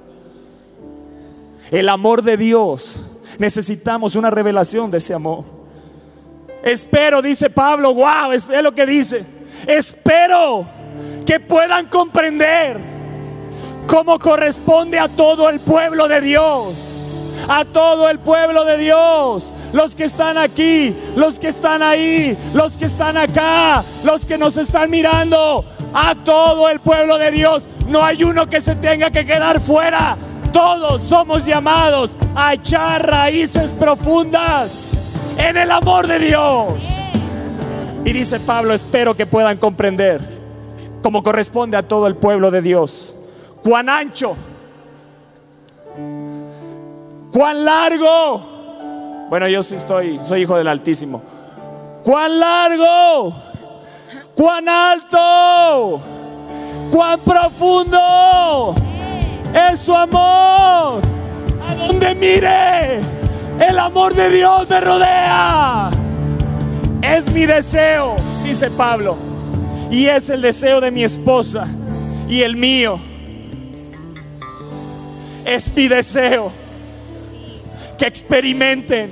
[1.71, 5.45] El amor de Dios, necesitamos una revelación de ese amor.
[6.63, 9.23] Espero, dice Pablo, wow, es lo que dice.
[9.67, 10.67] Espero
[11.25, 12.79] que puedan comprender
[13.87, 16.97] cómo corresponde a todo el pueblo de Dios
[17.49, 22.77] a todo el pueblo de Dios, los que están aquí, los que están ahí, los
[22.77, 27.67] que están acá, los que nos están mirando, a todo el pueblo de Dios.
[27.87, 30.15] No hay uno que se tenga que quedar fuera.
[30.53, 34.91] Todos somos llamados a echar raíces profundas
[35.35, 36.87] en el amor de Dios.
[38.05, 40.21] Y dice Pablo, espero que puedan comprender,
[41.01, 43.15] como corresponde a todo el pueblo de Dios,
[43.63, 44.35] cuán ancho
[47.31, 49.27] cuán largo.
[49.29, 51.21] Bueno, yo sí estoy, soy hijo del Altísimo.
[52.03, 53.33] Cuán largo,
[54.35, 56.01] cuán alto,
[56.91, 58.75] cuán profundo
[59.53, 61.01] es su amor.
[61.67, 63.01] A donde mire,
[63.59, 65.89] el amor de Dios me rodea.
[67.01, 69.15] Es mi deseo, dice Pablo,
[69.91, 71.67] y es el deseo de mi esposa
[72.27, 72.99] y el mío.
[75.45, 76.51] Es mi deseo
[77.99, 79.11] que experimenten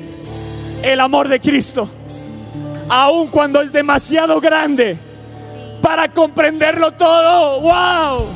[0.82, 1.89] el amor de Cristo,
[2.88, 4.97] aun cuando es demasiado grande
[5.82, 7.62] para comprenderlo todo.
[7.62, 8.28] ¡Wow!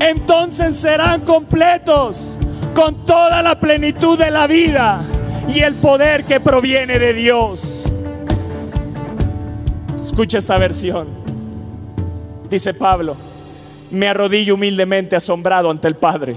[0.00, 2.36] Entonces serán completos
[2.74, 5.02] con toda la plenitud de la vida
[5.48, 7.84] y el poder que proviene de Dios.
[10.00, 11.08] Escucha esta versión.
[12.50, 13.16] Dice Pablo,
[13.90, 16.36] me arrodillo humildemente asombrado ante el Padre.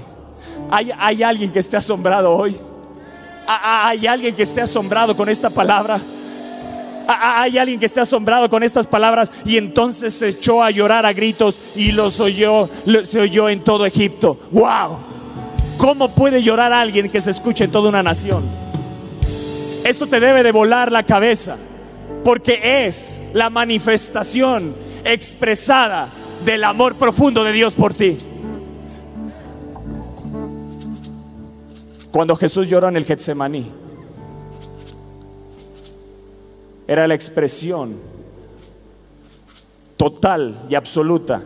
[0.70, 2.56] ¿Hay, hay alguien que esté asombrado hoy?
[3.60, 6.00] ¿Hay alguien que esté asombrado con esta palabra?
[7.08, 11.12] Hay alguien que esté asombrado con estas palabras y entonces se echó a llorar a
[11.12, 12.68] gritos y los oyó,
[13.04, 14.38] se oyó en todo Egipto.
[14.52, 14.98] ¡Wow!
[15.78, 18.44] ¿Cómo puede llorar alguien que se escuche en toda una nación?
[19.84, 21.56] Esto te debe de volar la cabeza
[22.24, 26.08] porque es la manifestación expresada
[26.44, 28.16] del amor profundo de Dios por ti.
[32.12, 33.66] Cuando Jesús lloró en el Getsemaní,
[36.86, 37.96] era la expresión
[39.96, 41.42] total y absoluta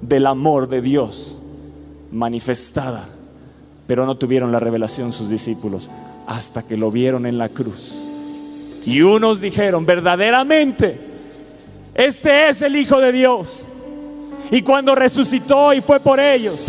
[0.00, 1.38] del amor de Dios
[2.10, 3.04] manifestada.
[3.86, 5.90] Pero no tuvieron la revelación sus discípulos
[6.26, 7.94] hasta que lo vieron en la cruz.
[8.86, 10.98] Y unos dijeron, verdaderamente,
[11.94, 13.64] este es el Hijo de Dios.
[14.50, 16.64] Y cuando resucitó y fue por ellos,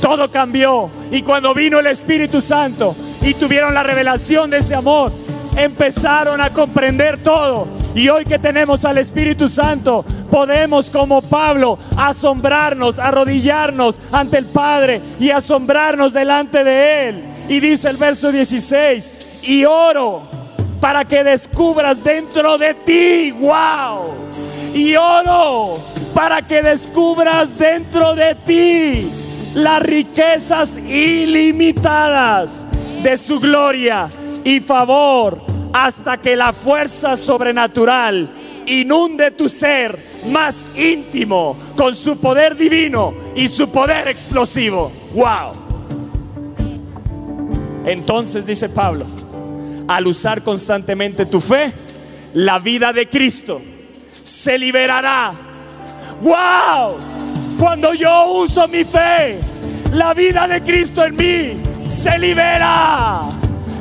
[0.00, 0.90] todo cambió.
[1.10, 5.12] Y cuando vino el Espíritu Santo y tuvieron la revelación de ese amor,
[5.56, 7.66] empezaron a comprender todo.
[7.94, 15.00] Y hoy que tenemos al Espíritu Santo, podemos como Pablo asombrarnos, arrodillarnos ante el Padre
[15.18, 17.24] y asombrarnos delante de Él.
[17.48, 20.22] Y dice el verso 16, y oro
[20.80, 24.14] para que descubras dentro de ti, wow.
[24.74, 25.74] Y oro
[26.14, 29.17] para que descubras dentro de ti
[29.54, 32.66] las riquezas ilimitadas
[33.02, 34.08] de su gloria
[34.44, 35.40] y favor
[35.72, 38.28] hasta que la fuerza sobrenatural
[38.66, 39.98] inunde tu ser
[40.30, 44.92] más íntimo con su poder divino y su poder explosivo.
[45.14, 45.52] ¡Wow!
[47.86, 49.06] Entonces dice Pablo,
[49.86, 51.72] al usar constantemente tu fe,
[52.34, 53.62] la vida de Cristo
[54.22, 55.32] se liberará.
[56.20, 57.27] ¡Wow!
[57.58, 59.40] Cuando yo uso mi fe,
[59.92, 61.56] la vida de Cristo en mí
[61.88, 63.22] se libera.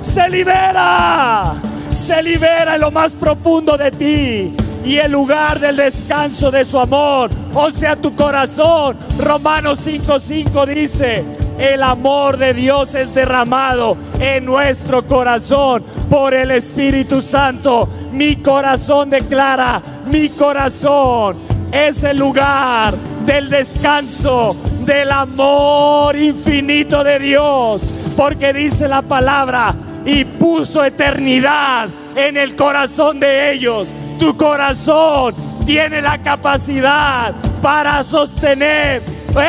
[0.02, 1.54] Se libera.
[1.96, 4.54] Se libera en lo más profundo de ti
[4.88, 8.98] y el lugar del descanso de su amor, o sea, tu corazón.
[9.20, 11.26] Romanos 5:5 dice,
[11.58, 17.90] el amor de Dios es derramado en nuestro corazón por el Espíritu Santo.
[18.12, 21.36] Mi corazón declara, mi corazón
[21.72, 22.96] es el lugar
[23.28, 27.86] del descanso, del amor infinito de Dios,
[28.16, 33.94] porque dice la palabra, y puso eternidad en el corazón de ellos.
[34.18, 35.36] Tu corazón
[35.66, 39.04] tiene la capacidad para sostener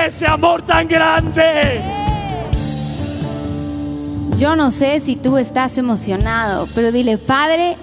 [0.04, 1.80] ese amor tan grande.
[4.36, 7.76] Yo no sé si tú estás emocionado, pero dile, Padre,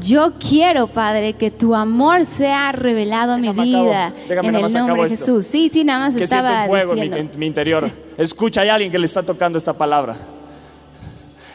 [0.00, 4.54] yo quiero, Padre, que tu amor sea revelado a mi Déjame acabo, vida déjame en
[4.56, 5.26] el nombre de esto.
[5.26, 5.46] Jesús.
[5.46, 7.32] Sí, sí, nada más que estaba un fuego en mi, diciendo.
[7.34, 7.90] en mi interior.
[8.16, 10.16] Escucha, hay alguien que le está tocando esta palabra.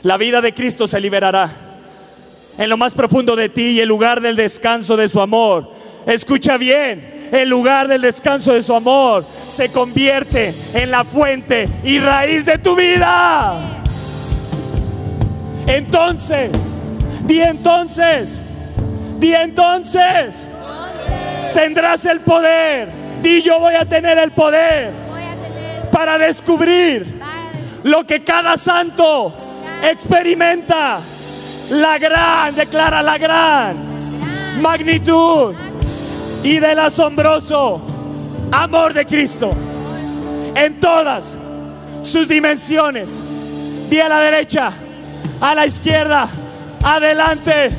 [0.04, 1.50] La vida de Cristo se liberará
[2.58, 5.72] en lo más profundo de ti y el lugar del descanso de su amor.
[6.06, 12.00] Escucha bien, el lugar del descanso de su amor se convierte en la fuente y
[12.00, 13.84] raíz de tu vida.
[15.68, 16.52] Entonces,
[17.26, 18.40] di entonces,
[19.18, 20.48] di entonces,
[21.54, 22.90] tendrás el poder.
[23.22, 24.92] Di yo voy a tener el poder
[25.92, 27.20] para descubrir
[27.84, 29.34] lo que cada santo
[29.84, 31.00] experimenta.
[31.70, 35.56] La gran, declara la gran magnitud
[36.44, 37.82] y del asombroso
[38.52, 39.52] amor de Cristo
[40.54, 41.38] en todas
[42.04, 43.20] sus dimensiones.
[43.90, 44.72] Di a la derecha,
[45.42, 46.28] a la izquierda,
[46.86, 47.72] adelante,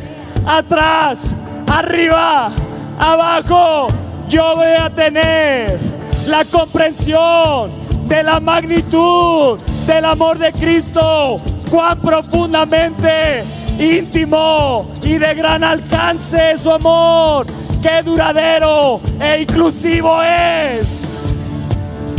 [0.45, 1.35] atrás,
[1.69, 2.51] arriba,
[2.99, 3.89] abajo.
[4.29, 5.79] Yo voy a tener
[6.27, 7.71] la comprensión
[8.09, 11.37] de la magnitud del amor de Cristo,
[11.71, 13.45] cuán profundamente
[13.79, 17.47] íntimo y de gran alcance es su amor,
[17.81, 21.53] qué duradero e inclusivo es.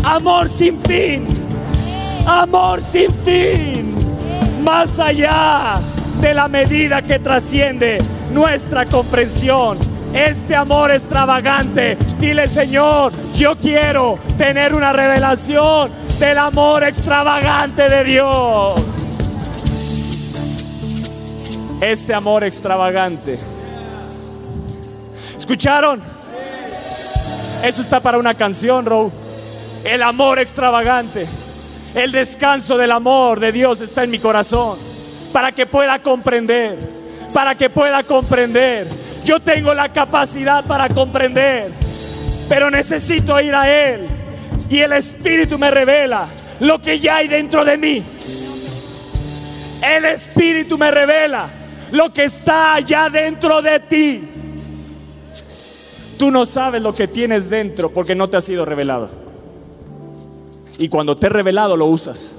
[0.06, 1.26] Amor sin fin.
[2.26, 3.98] Amor sin fin.
[4.64, 5.76] Más allá
[6.22, 8.02] de la medida que trasciende
[8.32, 9.78] nuestra comprensión.
[10.14, 11.98] Este amor extravagante.
[12.20, 18.84] Dile, Señor, yo quiero tener una revelación del amor extravagante de Dios.
[21.82, 23.38] Este amor extravagante.
[25.38, 26.02] ¿Escucharon?
[27.64, 29.12] Eso está para una canción, Row.
[29.84, 31.28] El amor extravagante.
[31.94, 34.97] El descanso del amor de Dios está en mi corazón.
[35.32, 36.78] Para que pueda comprender.
[37.34, 38.88] Para que pueda comprender.
[39.26, 41.72] Yo tengo la capacidad para comprender.
[42.50, 44.08] Pero necesito ir a Él.
[44.70, 46.28] Y el Espíritu me revela
[46.60, 48.04] lo que ya hay dentro de mí.
[49.82, 51.48] El Espíritu me revela
[51.92, 54.30] lo que está allá dentro de ti.
[56.18, 59.10] Tú no sabes lo que tienes dentro porque no te ha sido revelado.
[60.80, 62.37] Y cuando te he revelado lo usas.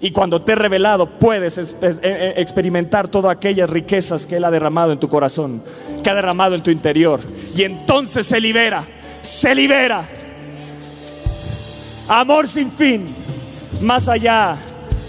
[0.00, 4.50] Y cuando te he revelado puedes eh, eh, experimentar todas aquellas riquezas que Él ha
[4.50, 5.62] derramado en tu corazón,
[6.02, 7.20] que ha derramado en tu interior.
[7.56, 8.84] Y entonces se libera,
[9.22, 10.06] se libera.
[12.08, 13.06] Amor sin fin,
[13.82, 14.56] más allá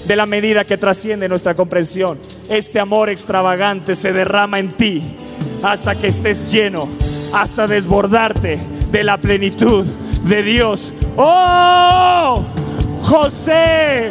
[0.08, 2.18] de la medida que trasciende nuestra comprensión.
[2.50, 5.04] Este amor extravagante se derrama en ti
[5.64, 6.88] hasta que estés lleno
[7.34, 8.60] hasta desbordarte
[8.92, 9.86] de la plenitud
[10.24, 10.94] de Dios.
[11.18, 12.44] ¡Oh!
[13.02, 14.10] José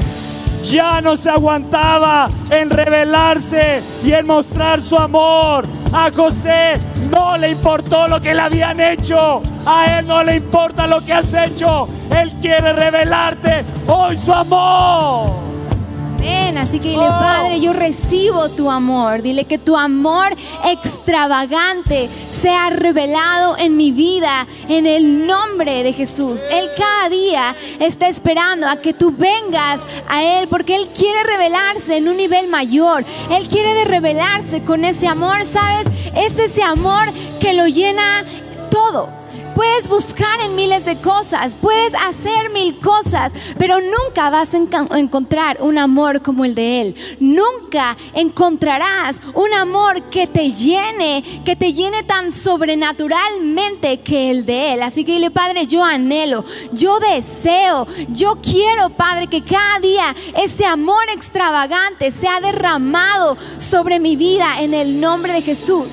[0.65, 5.67] ya no se aguantaba en revelarse y en mostrar su amor.
[5.93, 6.79] A José
[7.11, 9.43] no le importó lo que le habían hecho.
[9.67, 11.89] A él no le importa lo que has hecho.
[12.11, 15.54] Él quiere revelarte hoy su amor.
[16.65, 17.21] Así que dile, oh.
[17.21, 19.21] Padre, yo recibo tu amor.
[19.21, 26.41] Dile que tu amor extravagante sea revelado en mi vida en el nombre de Jesús.
[26.51, 31.99] Él cada día está esperando a que tú vengas a Él porque Él quiere revelarse
[31.99, 33.05] en un nivel mayor.
[33.31, 35.87] Él quiere revelarse con ese amor, ¿sabes?
[36.17, 38.25] Es ese amor que lo llena
[38.71, 39.24] todo
[39.55, 45.63] Puedes buscar en miles de cosas, puedes hacer mil cosas, pero nunca vas a encontrar
[45.63, 46.95] un amor como el de Él.
[47.21, 54.75] Nunca encontrarás un amor que te llene, que te llene tan sobrenaturalmente que el de
[54.75, 54.83] Él.
[54.83, 60.67] Así que dile, Padre, yo anhelo, yo deseo, yo quiero, Padre, que cada día este
[60.67, 65.87] amor extravagante sea derramado sobre mi vida en el nombre de Jesús.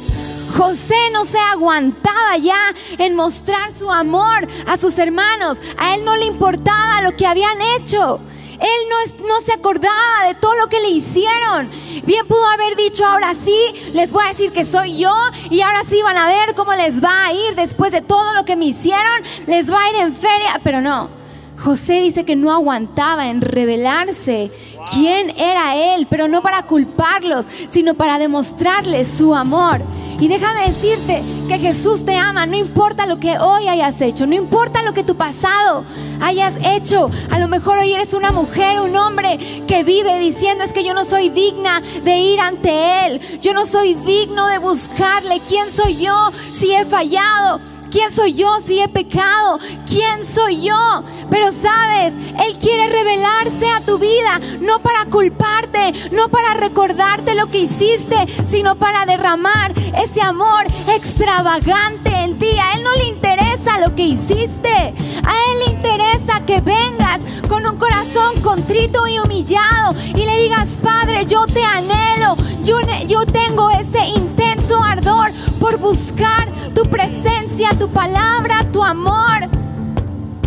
[0.56, 5.60] José no se aguantaba ya en mostrar su amor a sus hermanos.
[5.78, 8.20] A él no le importaba lo que habían hecho.
[8.60, 11.70] Él no, no, se acordaba de todo lo que le hicieron.
[12.06, 15.14] Bien pudo haber dicho, ahora sí, les voy a decir que soy yo
[15.50, 18.46] y ahora sí van a ver cómo les va a ir después de todo lo
[18.46, 19.24] que me hicieron.
[19.48, 21.21] Les va a ir en feria, pero no.
[21.62, 24.52] José dice que no aguantaba en revelarse
[24.92, 29.80] quién era él, pero no para culparlos, sino para demostrarles su amor.
[30.20, 34.36] Y déjame decirte que Jesús te ama, no importa lo que hoy hayas hecho, no
[34.36, 35.84] importa lo que tu pasado
[36.20, 37.10] hayas hecho.
[37.30, 40.94] A lo mejor hoy eres una mujer, un hombre que vive diciendo es que yo
[40.94, 45.42] no soy digna de ir ante Él, yo no soy digno de buscarle.
[45.48, 47.71] ¿Quién soy yo si he fallado?
[47.92, 49.60] ¿Quién soy yo si he pecado?
[49.86, 51.04] ¿Quién soy yo?
[51.30, 57.48] Pero sabes, Él quiere revelarse a tu vida, no para culparte, no para recordarte lo
[57.48, 58.16] que hiciste,
[58.50, 62.58] sino para derramar ese amor extravagante en ti.
[62.58, 67.20] A Él no le interesa lo que hiciste, a Él le interesa que vengas
[67.50, 73.26] con un corazón contrito y humillado y le digas, Padre, yo te anhelo, yo, yo
[73.26, 75.32] tengo ese intenso ardor
[75.62, 79.48] por buscar tu presencia, tu palabra, tu amor.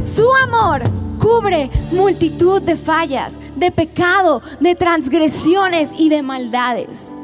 [0.05, 0.83] Su amor
[1.21, 7.15] cubre multitud de fallas, de pecado, de transgresiones y de maldades.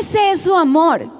[0.00, 1.10] Ese es su amor.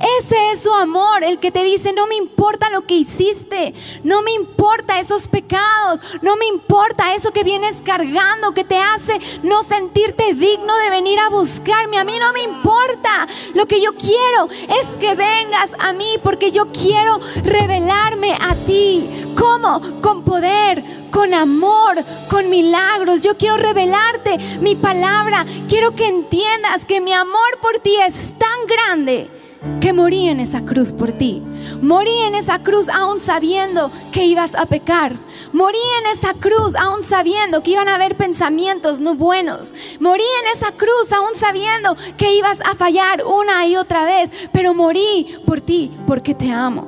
[0.00, 4.22] Ese es su amor, el que te dice, no me importa lo que hiciste, no
[4.22, 9.62] me importa esos pecados, no me importa eso que vienes cargando, que te hace no
[9.62, 11.98] sentirte digno de venir a buscarme.
[11.98, 13.28] A mí no me importa.
[13.54, 19.06] Lo que yo quiero es que vengas a mí porque yo quiero revelarme a ti.
[19.36, 19.80] ¿Cómo?
[20.00, 21.96] Con poder, con amor,
[22.30, 23.22] con milagros.
[23.22, 25.44] Yo quiero revelarte mi palabra.
[25.68, 29.39] Quiero que entiendas que mi amor por ti es tan grande
[29.80, 31.42] que morí en esa cruz por ti.
[31.82, 35.12] Morí en esa cruz aún sabiendo que ibas a pecar.
[35.52, 39.72] Morí en esa cruz aún sabiendo que iban a haber pensamientos no buenos.
[40.00, 44.30] Morí en esa cruz aún sabiendo que ibas a fallar una y otra vez.
[44.52, 46.86] Pero morí por ti porque te amo.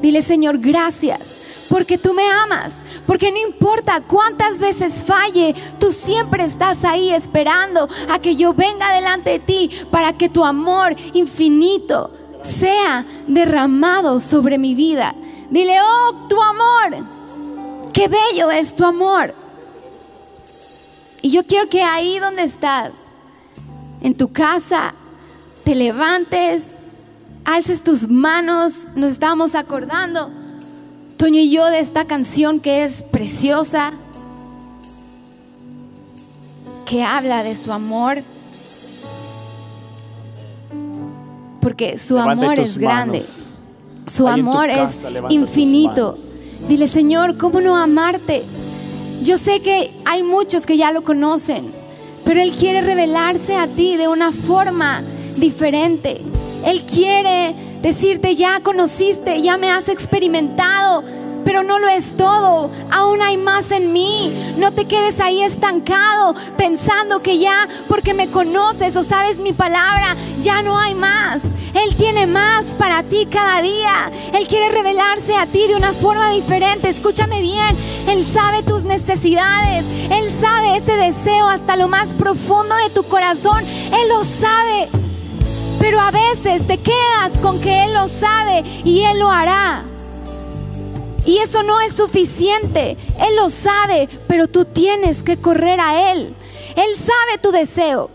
[0.00, 1.40] Dile Señor, gracias
[1.70, 2.72] porque tú me amas,
[3.10, 8.94] porque no importa cuántas veces falle, tú siempre estás ahí esperando a que yo venga
[8.94, 12.12] delante de ti para que tu amor infinito
[12.44, 15.16] sea derramado sobre mi vida.
[15.50, 17.04] Dile, oh, tu amor,
[17.92, 19.34] qué bello es tu amor.
[21.20, 22.92] Y yo quiero que ahí donde estás,
[24.02, 24.94] en tu casa,
[25.64, 26.76] te levantes,
[27.44, 30.30] alces tus manos, nos estamos acordando,
[31.20, 33.92] Toño y yo, de esta canción que es preciosa,
[36.86, 38.22] que habla de su amor,
[41.60, 43.22] porque su amor es grande,
[44.06, 46.14] su amor es infinito.
[46.66, 48.42] Dile, Señor, ¿cómo no amarte?
[49.22, 51.70] Yo sé que hay muchos que ya lo conocen,
[52.24, 55.02] pero Él quiere revelarse a ti de una forma
[55.36, 56.22] diferente.
[56.64, 61.02] Él quiere decirte, ya conociste, ya me has experimentado,
[61.44, 62.70] pero no lo es todo.
[62.90, 64.32] Aún hay más en mí.
[64.58, 70.16] No te quedes ahí estancado pensando que ya porque me conoces o sabes mi palabra,
[70.42, 71.40] ya no hay más.
[71.74, 74.10] Él tiene más para ti cada día.
[74.34, 76.88] Él quiere revelarse a ti de una forma diferente.
[76.88, 77.76] Escúchame bien.
[78.08, 79.84] Él sabe tus necesidades.
[80.10, 83.64] Él sabe ese deseo hasta lo más profundo de tu corazón.
[83.64, 85.09] Él lo sabe.
[85.80, 89.82] Pero a veces te quedas con que Él lo sabe y Él lo hará.
[91.24, 92.96] Y eso no es suficiente.
[93.18, 96.34] Él lo sabe, pero tú tienes que correr a Él.
[96.76, 98.10] Él sabe tu deseo.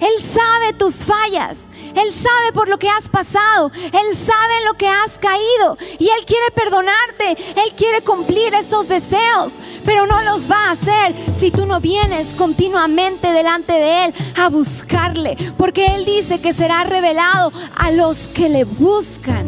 [0.00, 1.68] Él sabe tus fallas.
[1.94, 3.72] Él sabe por lo que has pasado.
[3.74, 5.76] Él sabe en lo que has caído.
[5.98, 7.32] Y Él quiere perdonarte.
[7.32, 9.52] Él quiere cumplir esos deseos.
[9.84, 14.48] Pero no los va a hacer si tú no vienes continuamente delante de Él a
[14.48, 15.36] buscarle.
[15.56, 19.46] Porque Él dice que será revelado a los que le buscan.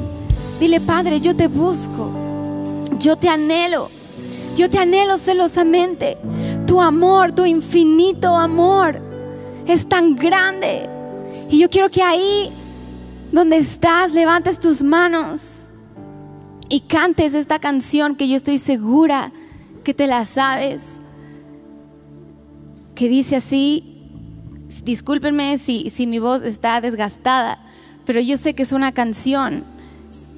[0.58, 2.10] Dile, Padre, yo te busco.
[2.98, 3.90] Yo te anhelo.
[4.56, 6.18] Yo te anhelo celosamente.
[6.66, 9.09] Tu amor, tu infinito amor
[9.72, 10.88] es tan grande.
[11.48, 12.50] Y yo quiero que ahí
[13.32, 15.70] donde estás levantes tus manos
[16.68, 19.32] y cantes esta canción que yo estoy segura
[19.84, 20.82] que te la sabes.
[22.94, 24.00] Que dice así,
[24.84, 27.58] discúlpenme si, si mi voz está desgastada,
[28.04, 29.64] pero yo sé que es una canción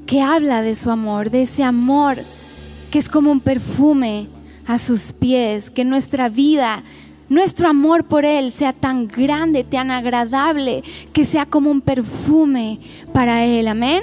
[0.06, 2.18] que habla de su amor, de ese amor
[2.90, 4.28] que es como un perfume
[4.66, 6.82] a sus pies, que nuestra vida
[7.32, 12.78] nuestro amor por Él sea tan grande, tan agradable, que sea como un perfume
[13.14, 13.68] para Él.
[13.68, 14.02] Amén.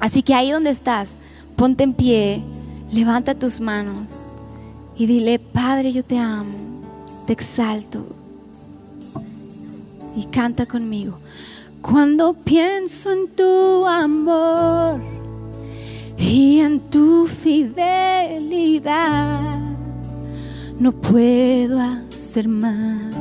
[0.00, 1.08] Así que ahí donde estás,
[1.56, 2.42] ponte en pie,
[2.92, 4.36] levanta tus manos
[4.98, 6.82] y dile, Padre, yo te amo,
[7.26, 8.04] te exalto.
[10.14, 11.16] Y canta conmigo.
[11.80, 15.00] Cuando pienso en tu amor
[16.18, 18.36] y en tu fidelidad,
[20.78, 21.80] no puedo
[22.44, 23.14] más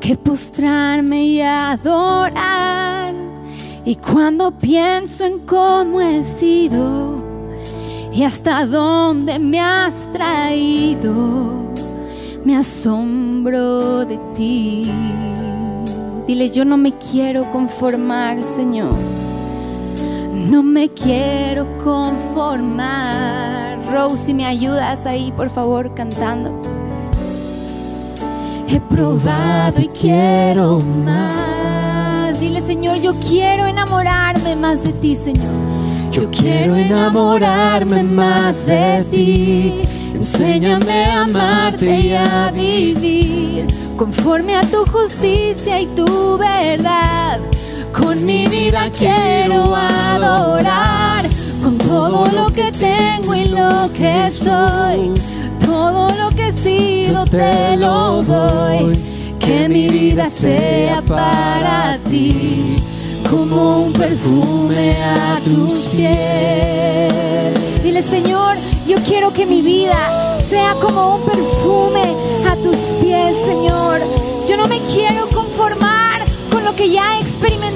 [0.00, 3.12] que postrarme y adorar.
[3.84, 7.22] Y cuando pienso en cómo he sido
[8.12, 11.72] y hasta dónde me has traído,
[12.44, 14.90] me asombro de ti.
[16.26, 18.94] Dile, yo no me quiero conformar, Señor.
[20.34, 23.78] No me quiero conformar.
[23.92, 26.75] Rose, si me ayudas ahí, por favor, cantando.
[28.68, 32.40] He probado y quiero más.
[32.40, 35.54] Dile, Señor, yo quiero enamorarme más de ti, Señor.
[36.10, 39.82] Yo quiero enamorarme más de ti.
[40.14, 47.38] Enséñame a amarte y a vivir conforme a tu justicia y tu verdad.
[47.92, 51.26] Con mi vida quiero adorar
[51.62, 55.12] con todo lo que tengo y lo que soy,
[55.58, 58.98] todo lo que he sido te lo doy.
[59.38, 62.82] Que mi vida sea para ti
[63.30, 67.82] como un perfume a tus pies.
[67.82, 69.96] Dile, Señor, yo quiero que mi vida
[70.48, 72.14] sea como un perfume
[72.48, 74.00] a tus pies, Señor.
[74.48, 77.75] Yo no me quiero conformar con lo que ya he experimentado.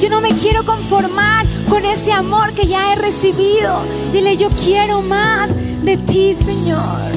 [0.00, 3.80] Yo no me quiero conformar con ese amor que ya he recibido.
[4.14, 5.50] Dile, yo quiero más
[5.84, 7.12] de ti, Señor.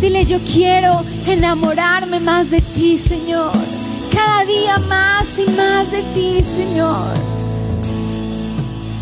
[0.00, 3.50] Dile, yo quiero enamorarme más de ti, Señor.
[4.12, 7.12] Cada día más y más de ti, Señor.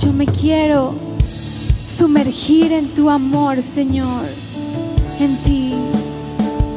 [0.03, 0.95] Yo me quiero
[1.99, 4.25] sumergir en tu amor, Señor.
[5.21, 5.75] En ti.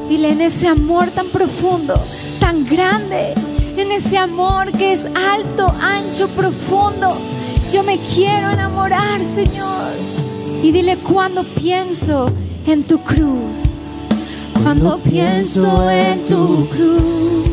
[0.10, 1.94] Dile, en ese amor tan profundo,
[2.42, 3.34] tan grande
[3.80, 7.16] en ese amor que es alto, ancho, profundo.
[7.72, 9.92] Yo me quiero enamorar, Señor.
[10.62, 12.30] Y dile cuando pienso
[12.68, 13.60] en tu cruz,
[14.62, 17.46] cuando pienso en tu cruz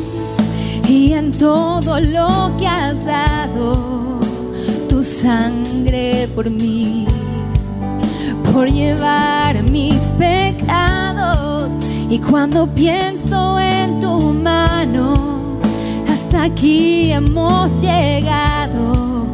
[0.88, 4.20] y en todo lo que has dado,
[4.88, 7.06] tu sangre por mí,
[8.52, 11.70] por llevar mis pecados.
[12.10, 15.25] Y cuando pienso en tu mano,
[16.36, 19.26] aquí hemos llegado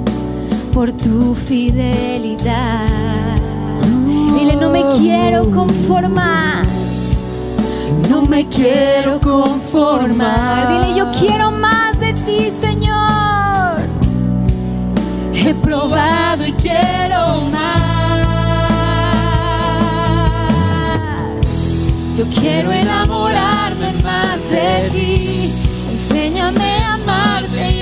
[0.73, 2.87] por tu fidelidad.
[4.35, 6.65] Dile, no me quiero conformar.
[8.09, 10.69] No me quiero conformar.
[10.69, 13.81] Dile, yo quiero más de ti, Señor.
[15.35, 17.83] He probado y quiero más.
[22.17, 25.53] Yo quiero enamorarme más de ti.
[25.91, 26.92] Enséñame a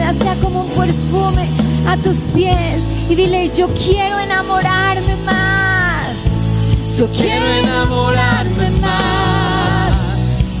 [0.00, 1.46] Vida sea como un perfume
[1.86, 2.82] a tus pies.
[3.08, 6.14] Y dile, yo quiero enamorarme más.
[6.96, 9.92] Yo quiero enamorarme más.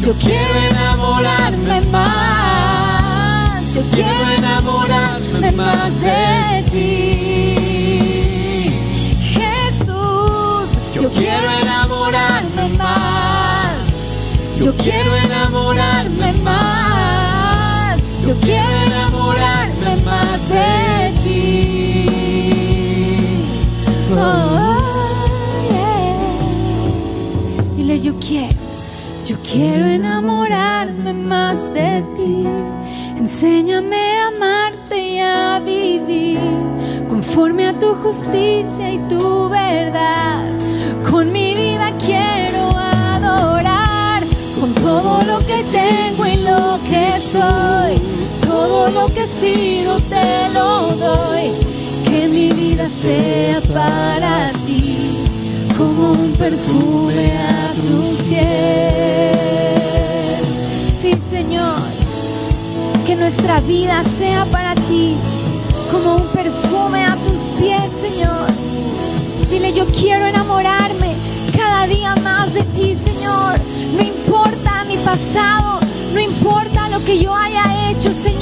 [0.02, 3.62] Yo quiero enamorarme más.
[3.74, 7.56] Yo quiero enamorarme más de ti.
[9.34, 13.70] Jesús, yo quiero enamorarme más.
[14.60, 17.39] Yo quiero enamorarme más.
[18.30, 22.06] Yo quiero enamorarme más de ti.
[24.12, 24.76] Oh,
[25.68, 26.14] yeah.
[27.76, 28.54] Dile yo quiero,
[29.24, 32.46] yo quiero enamorarme más de ti.
[33.18, 36.38] Enséñame a amarte y a vivir
[37.08, 40.44] conforme a tu justicia y tu verdad.
[41.10, 44.22] Con mi vida quiero adorar
[44.60, 48.19] con todo lo que tengo y lo que soy.
[48.92, 51.52] Todo lo que he sido te lo doy.
[52.04, 54.96] Que mi vida sea para ti
[55.76, 59.30] como un perfume a tus pies.
[61.00, 61.78] Sí, Señor,
[63.06, 65.14] que nuestra vida sea para ti
[65.92, 68.48] como un perfume a tus pies, Señor.
[69.50, 71.14] Dile, yo quiero enamorarme
[71.56, 73.54] cada día más de ti, Señor.
[73.96, 75.78] No importa mi pasado,
[76.12, 78.39] no importa lo que yo haya hecho, Señor.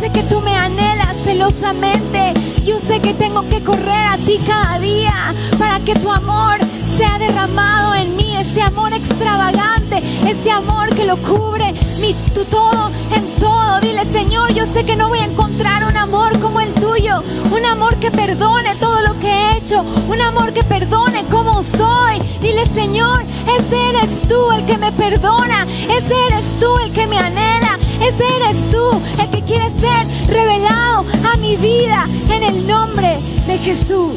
[0.00, 2.34] Sé que tú me anhelas celosamente.
[2.64, 6.58] Yo sé que tengo que correr a ti cada día para que tu amor
[6.96, 12.14] sea derramado en mí, ese amor extravagante, ese amor que lo cubre mi
[12.50, 13.80] todo en todo.
[13.80, 17.64] Dile, Señor, yo sé que no voy a encontrar un amor como el tuyo, un
[17.64, 22.18] amor que perdone todo lo que he hecho, un amor que perdone como soy.
[22.40, 23.22] Dile, Señor,
[23.58, 27.78] ese eres tú el que me perdona, ese eres tú el que me anhela,
[28.08, 33.58] ese eres tú el que quiere ser revelado a mi vida en el nombre de
[33.58, 34.14] Jesús.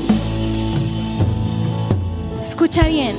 [2.40, 3.16] Escucha bien.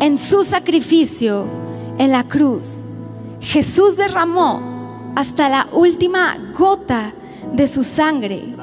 [0.00, 1.46] En su sacrificio
[1.98, 2.84] en la cruz,
[3.40, 7.12] Jesús derramó hasta la última gota
[7.52, 8.56] de su sangre.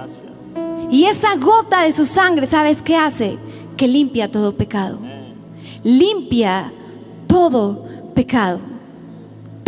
[0.89, 3.38] Y esa gota de su sangre, ¿sabes qué hace?
[3.78, 4.99] Que limpia todo pecado.
[5.84, 6.72] Limpia
[7.28, 8.70] todo pecado.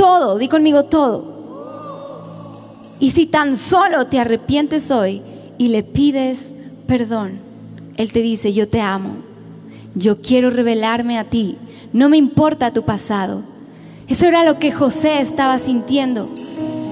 [0.04, 1.24] Todo, di conmigo todo.
[3.00, 5.22] Y si tan solo te arrepientes hoy
[5.58, 6.54] y le pides
[6.88, 7.40] perdón,
[7.96, 9.16] Él te dice, yo te amo.
[9.96, 11.58] Yo quiero revelarme a ti.
[11.94, 13.44] No me importa tu pasado.
[14.10, 16.28] Eso era lo que José estaba sintiendo.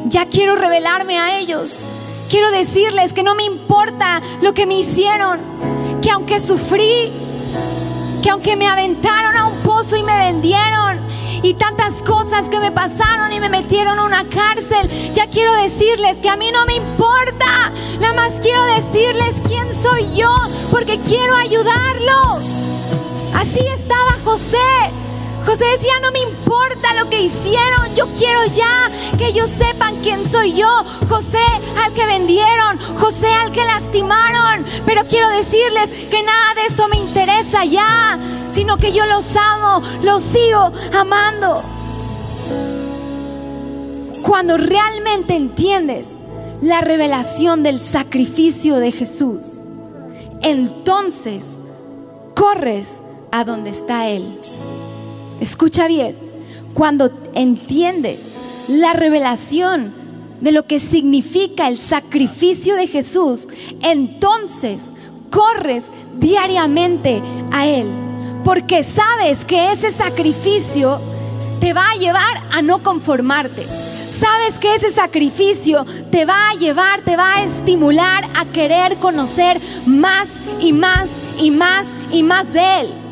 [0.06, 1.82] Ya quiero revelarme a ellos.
[2.30, 5.38] Quiero decirles que no me importa lo que me hicieron.
[6.02, 7.12] Que aunque sufrí,
[8.24, 11.12] que aunque me aventaron a un pozo y me vendieron,
[11.44, 16.18] y tantas cosas que me pasaron y me metieron a una cárcel, ya quiero decirles
[16.18, 17.72] que a mí no me importa.
[18.00, 20.34] Nada más quiero decirles quién soy yo,
[20.70, 22.44] porque quiero ayudarlos.
[23.34, 24.58] Así estaba José.
[25.46, 30.30] José decía, no me importa lo que hicieron, yo quiero ya que ellos sepan quién
[30.30, 30.70] soy yo.
[31.10, 31.40] José
[31.84, 34.64] al que vendieron, José al que lastimaron.
[34.86, 38.20] Pero quiero decirles que nada de eso me interesa ya,
[38.54, 41.62] sino que yo los amo, los sigo amando.
[44.24, 46.08] Cuando realmente entiendes
[46.62, 49.66] la revelación del sacrificio de Jesús,
[50.42, 51.44] entonces
[52.36, 54.24] corres a donde está Él.
[55.40, 56.16] Escucha bien,
[56.74, 58.20] cuando entiendes
[58.68, 59.94] la revelación
[60.40, 63.48] de lo que significa el sacrificio de Jesús,
[63.82, 64.82] entonces
[65.30, 65.86] corres
[66.20, 67.22] diariamente
[67.52, 68.11] a Él.
[68.44, 71.00] Porque sabes que ese sacrificio
[71.60, 73.66] te va a llevar a no conformarte.
[74.12, 79.60] Sabes que ese sacrificio te va a llevar, te va a estimular a querer conocer
[79.86, 80.28] más
[80.60, 83.11] y más y más y más de Él.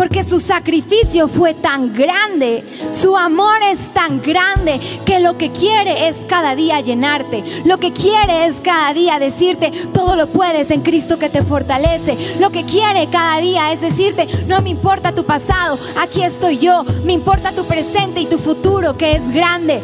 [0.00, 2.64] Porque su sacrificio fue tan grande,
[2.98, 7.44] su amor es tan grande que lo que quiere es cada día llenarte.
[7.66, 12.16] Lo que quiere es cada día decirte, todo lo puedes en Cristo que te fortalece.
[12.40, 16.82] Lo que quiere cada día es decirte, no me importa tu pasado, aquí estoy yo.
[17.04, 19.82] Me importa tu presente y tu futuro que es grande.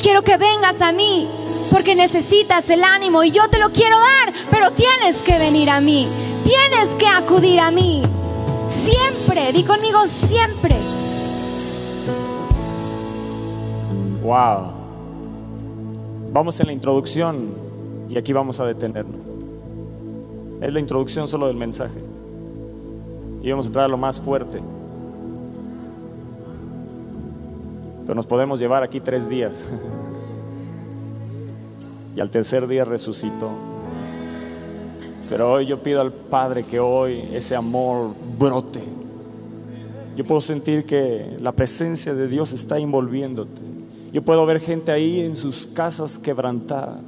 [0.00, 1.26] Quiero que vengas a mí
[1.70, 5.80] porque necesitas el ánimo y yo te lo quiero dar, pero tienes que venir a
[5.80, 6.06] mí.
[6.44, 8.02] Tienes que acudir a mí.
[8.72, 10.74] Siempre, di conmigo siempre.
[14.22, 14.72] Wow.
[16.32, 17.50] Vamos en la introducción
[18.08, 19.26] y aquí vamos a detenernos.
[20.62, 22.00] Es la introducción solo del mensaje.
[23.42, 24.60] Y vamos a entrar a lo más fuerte.
[28.02, 29.70] Pero nos podemos llevar aquí tres días.
[32.16, 33.71] y al tercer día resucitó.
[35.32, 38.82] Pero hoy yo pido al Padre que hoy ese amor brote.
[40.14, 43.62] Yo puedo sentir que la presencia de Dios está envolviéndote.
[44.12, 47.00] Yo puedo ver gente ahí en sus casas quebrantada,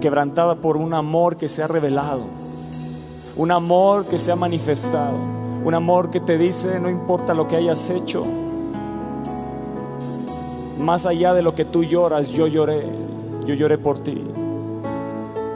[0.00, 2.24] quebrantada por un amor que se ha revelado,
[3.36, 5.16] un amor que se ha manifestado,
[5.64, 8.26] un amor que te dice, no importa lo que hayas hecho,
[10.80, 12.88] más allá de lo que tú lloras, yo lloré,
[13.46, 14.20] yo lloré por ti.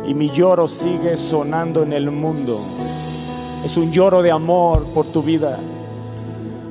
[0.06, 2.60] Y mi lloro sigue sonando en el mundo.
[3.64, 5.58] Es un lloro de amor por tu vida.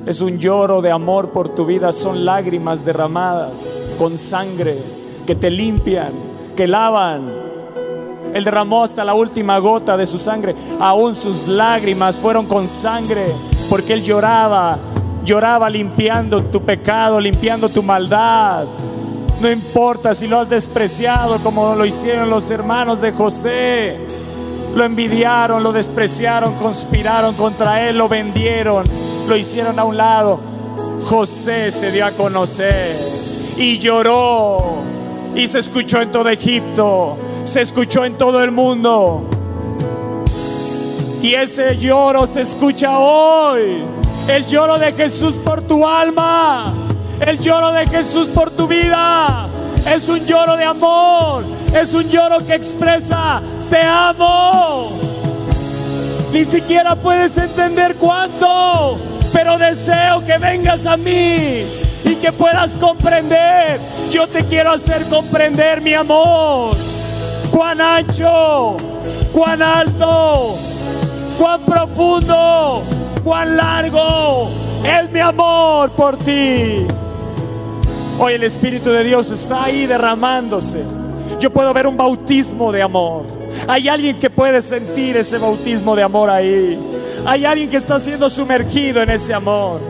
[0.06, 1.92] Es un lloro de amor por tu vida.
[1.92, 3.52] Son lágrimas derramadas
[3.98, 4.78] con sangre
[5.26, 6.12] que te limpian,
[6.56, 7.30] que lavan.
[8.32, 10.54] Él derramó hasta la última gota de su sangre.
[10.80, 13.26] Aún sus lágrimas fueron con sangre
[13.68, 14.78] porque Él lloraba,
[15.24, 18.64] lloraba limpiando tu pecado, limpiando tu maldad.
[19.40, 23.98] No importa si lo has despreciado como lo hicieron los hermanos de José.
[24.74, 28.84] Lo envidiaron, lo despreciaron, conspiraron contra él, lo vendieron,
[29.28, 30.40] lo hicieron a un lado.
[31.04, 32.96] José se dio a conocer
[33.56, 34.82] y lloró
[35.34, 39.28] y se escuchó en todo Egipto, se escuchó en todo el mundo.
[41.22, 43.84] Y ese lloro se escucha hoy,
[44.28, 46.85] el lloro de Jesús por tu alma.
[47.20, 49.48] El lloro de Jesús por tu vida
[49.90, 51.44] es un lloro de amor,
[51.74, 53.40] es un lloro que expresa,
[53.70, 54.90] te amo.
[56.32, 58.98] Ni siquiera puedes entender cuánto,
[59.32, 61.64] pero deseo que vengas a mí
[62.04, 63.80] y que puedas comprender.
[64.10, 66.76] Yo te quiero hacer comprender mi amor.
[67.50, 68.76] Cuán ancho,
[69.32, 70.58] cuán alto,
[71.38, 72.82] cuán profundo,
[73.24, 74.50] cuán largo
[74.84, 76.86] es mi amor por ti.
[78.18, 80.82] Hoy el Espíritu de Dios está ahí derramándose.
[81.38, 83.24] Yo puedo ver un bautismo de amor.
[83.68, 86.78] Hay alguien que puede sentir ese bautismo de amor ahí.
[87.26, 89.80] Hay alguien que está siendo sumergido en ese amor.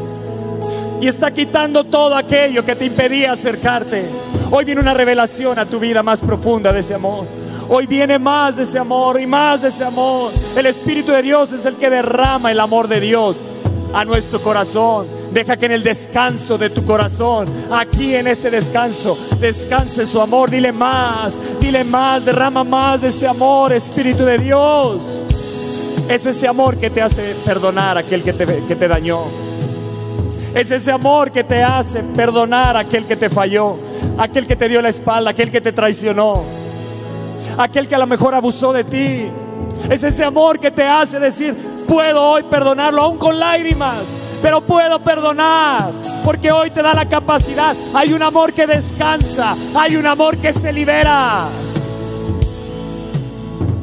[1.00, 4.04] Y está quitando todo aquello que te impedía acercarte.
[4.50, 7.26] Hoy viene una revelación a tu vida más profunda de ese amor.
[7.68, 10.32] Hoy viene más de ese amor y más de ese amor.
[10.56, 13.44] El Espíritu de Dios es el que derrama el amor de Dios
[13.92, 15.06] a nuestro corazón.
[15.32, 20.50] Deja que en el descanso de tu corazón, aquí en este descanso, descanse su amor.
[20.50, 25.24] Dile más, dile más, derrama más de ese amor, Espíritu de Dios.
[26.08, 29.22] Es ese amor que te hace perdonar a aquel que te, que te dañó.
[30.54, 33.76] Es ese amor que te hace perdonar a aquel que te falló,
[34.16, 36.44] aquel que te dio la espalda, aquel que te traicionó,
[37.58, 39.28] aquel que a lo mejor abusó de ti.
[39.90, 41.54] Es ese amor que te hace decir,
[41.86, 45.92] puedo hoy perdonarlo aún con lágrimas, pero puedo perdonar
[46.24, 47.76] porque hoy te da la capacidad.
[47.94, 51.46] Hay un amor que descansa, hay un amor que se libera.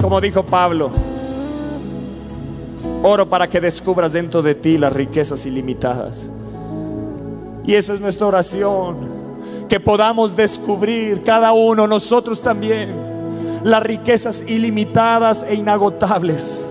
[0.01, 0.91] Como dijo Pablo,
[3.01, 6.31] oro para que descubras dentro de ti las riquezas ilimitadas.
[7.65, 8.97] Y esa es nuestra oración,
[9.69, 12.93] que podamos descubrir cada uno, nosotros también,
[13.63, 16.65] las riquezas ilimitadas e inagotables,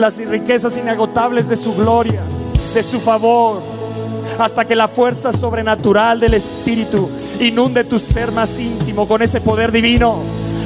[0.00, 2.22] las riquezas inagotables de su gloria,
[2.74, 3.62] de su favor,
[4.38, 9.70] hasta que la fuerza sobrenatural del Espíritu inunde tu ser más íntimo con ese poder
[9.72, 10.18] divino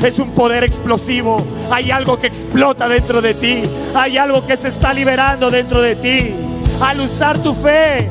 [0.02, 1.38] Es un poder explosivo.
[1.70, 3.62] Hay algo que explota dentro de ti.
[3.94, 6.34] Hay algo que se está liberando dentro de ti.
[6.80, 8.10] Al usar tu fe,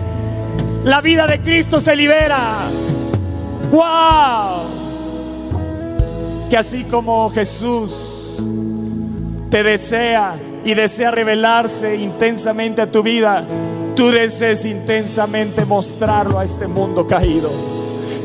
[0.84, 2.64] la vida de Cristo se libera.
[3.72, 4.64] ¡Wow!
[6.50, 7.94] Que así como Jesús
[9.50, 10.36] te desea
[10.66, 13.46] y desea revelarse intensamente a tu vida,
[13.96, 17.52] tú desees intensamente mostrarlo a este mundo caído.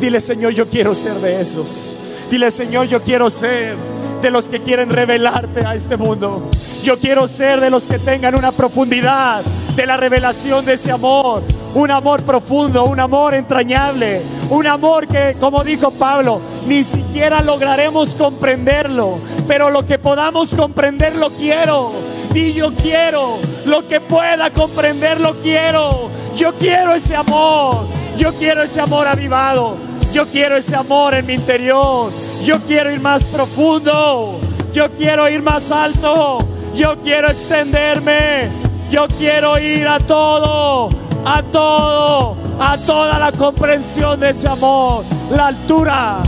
[0.01, 1.97] Dile, Señor, yo quiero ser de esos.
[2.31, 3.77] Dile, Señor, yo quiero ser
[4.21, 6.49] de los que quieren revelarte a este mundo.
[6.83, 9.43] Yo quiero ser de los que tengan una profundidad
[9.75, 11.43] de la revelación de ese amor.
[11.75, 14.23] Un amor profundo, un amor entrañable.
[14.51, 19.19] Un amor que, como dijo Pablo, ni siquiera lograremos comprenderlo.
[19.47, 21.93] Pero lo que podamos comprender lo quiero.
[22.39, 23.37] Y yo quiero.
[23.65, 26.09] Lo que pueda comprender lo quiero.
[26.37, 27.87] Yo quiero ese amor.
[28.17, 29.77] Yo quiero ese amor avivado.
[30.13, 32.13] Yo quiero ese amor en mi interior.
[32.45, 34.39] Yo quiero ir más profundo.
[34.73, 36.39] Yo quiero ir más alto.
[36.77, 38.51] Yo quiero extenderme.
[38.89, 40.91] Yo quiero ir a todo,
[41.25, 45.05] a todo, a toda la comprensión de ese amor.
[45.33, 46.19] La altura,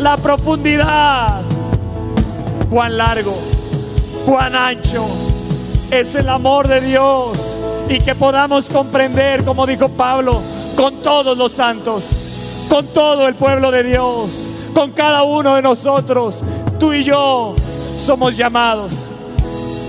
[0.00, 1.40] la profundidad.
[2.68, 3.38] Cuán largo,
[4.26, 5.06] cuán ancho
[5.92, 7.60] es el amor de Dios.
[7.88, 10.40] Y que podamos comprender, como dijo Pablo,
[10.74, 12.10] con todos los santos,
[12.68, 16.42] con todo el pueblo de Dios, con cada uno de nosotros,
[16.80, 17.54] tú y yo
[17.98, 19.06] somos llamados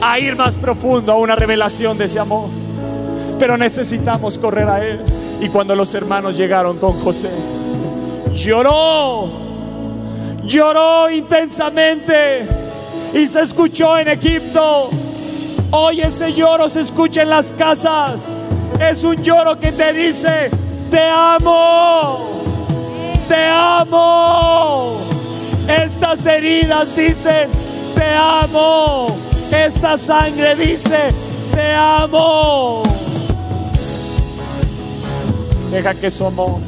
[0.02, 2.50] a ir más profundo a una revelación de ese amor.
[3.40, 5.02] Pero necesitamos correr a Él.
[5.40, 7.30] Y cuando los hermanos llegaron con José,
[8.34, 9.30] lloró,
[10.44, 12.46] lloró intensamente
[13.14, 14.90] y se escuchó en Egipto.
[15.76, 18.36] Hoy ese lloro se escucha en las casas.
[18.80, 20.52] Es un lloro que te dice,
[20.92, 22.44] te amo,
[23.28, 25.00] te amo.
[25.68, 27.50] Estas heridas dicen,
[27.96, 29.18] te amo.
[29.52, 31.12] Esta sangre dice,
[31.56, 32.84] te amo.
[35.72, 36.60] Deja que su amor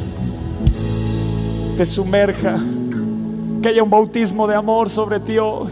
[1.77, 2.55] te sumerja.
[3.61, 5.69] Que haya un bautismo de amor sobre ti hoy.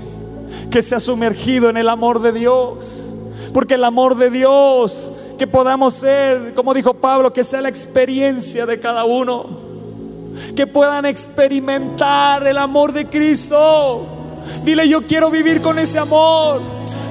[0.69, 3.02] Que sea sumergido en el amor de Dios.
[3.53, 8.65] Porque el amor de Dios, que podamos ser, como dijo Pablo, que sea la experiencia
[8.65, 9.45] de cada uno.
[10.55, 14.07] Que puedan experimentar el amor de Cristo.
[14.63, 16.61] Dile, yo quiero vivir con ese amor.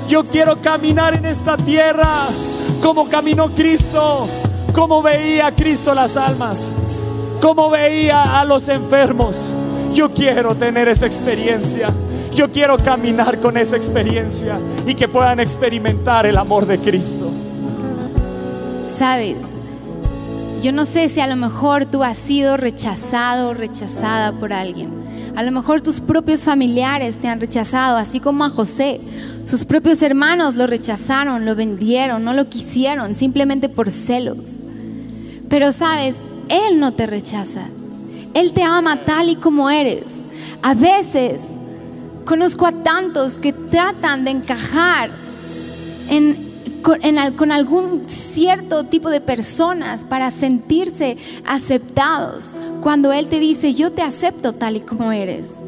[0.08, 2.28] Yo quiero caminar en esta tierra
[2.82, 4.26] como caminó Cristo,
[4.74, 6.72] como veía Cristo las almas,
[7.40, 9.52] como veía a los enfermos.
[9.94, 11.90] Yo quiero tener esa experiencia.
[12.34, 17.30] Yo quiero caminar con esa experiencia y que puedan experimentar el amor de Cristo.
[18.96, 19.36] Sabes,
[20.62, 24.90] yo no sé si a lo mejor tú has sido rechazado o rechazada por alguien.
[25.36, 29.00] A lo mejor tus propios familiares te han rechazado, así como a José.
[29.44, 34.60] Sus propios hermanos lo rechazaron, lo vendieron, no lo quisieron, simplemente por celos.
[35.48, 36.16] Pero sabes,
[36.48, 37.66] Él no te rechaza.
[38.34, 40.04] Él te ama tal y como eres.
[40.62, 41.40] A veces
[42.24, 45.10] conozco a tantos que tratan de encajar
[46.08, 46.52] en
[46.82, 51.16] con, algún cierto tipo de personas para sentirse
[51.46, 52.54] aceptados.
[52.82, 55.60] Cuando Él te dice, yo te acepto tal y como eres.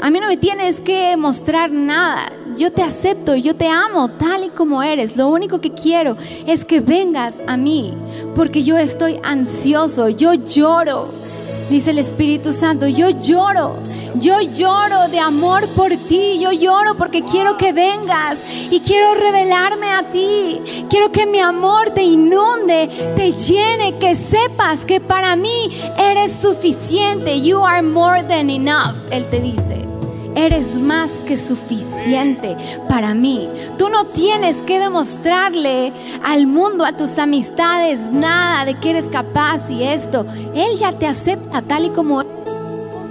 [0.00, 2.30] A mí no me tienes que mostrar nada.
[2.56, 5.16] Yo te acepto, yo te amo tal y como eres.
[5.16, 6.16] Lo único que quiero
[6.46, 7.94] es que vengas a mí,
[8.34, 11.23] porque yo estoy ansioso, yo lloro.
[11.70, 13.76] Dice el Espíritu Santo, yo lloro
[14.16, 18.38] yo lloro de amor por ti, yo lloro porque quiero que vengas
[18.70, 20.60] y quiero revelarme a ti.
[20.88, 27.40] Quiero que mi amor te inunde, te llene, que sepas que para mí eres suficiente.
[27.40, 29.93] You are more than enough, Él te dice.
[30.36, 32.56] Eres más que suficiente
[32.88, 33.48] para mí.
[33.78, 35.92] Tú no tienes que demostrarle
[36.24, 40.26] al mundo, a tus amistades, nada de que eres capaz y esto.
[40.54, 42.24] Él ya te acepta tal y como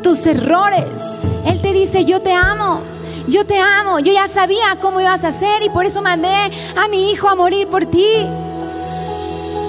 [0.02, 0.86] tus errores.
[1.46, 2.82] Él te dice, yo te amo,
[3.28, 6.88] yo te amo, yo ya sabía cómo ibas a hacer y por eso mandé a
[6.90, 8.28] mi hijo a morir por ti.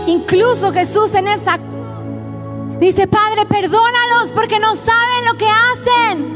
[0.06, 1.58] Incluso Jesús en esa
[2.80, 6.33] dice, Padre, perdónalos porque no saben lo que hacen.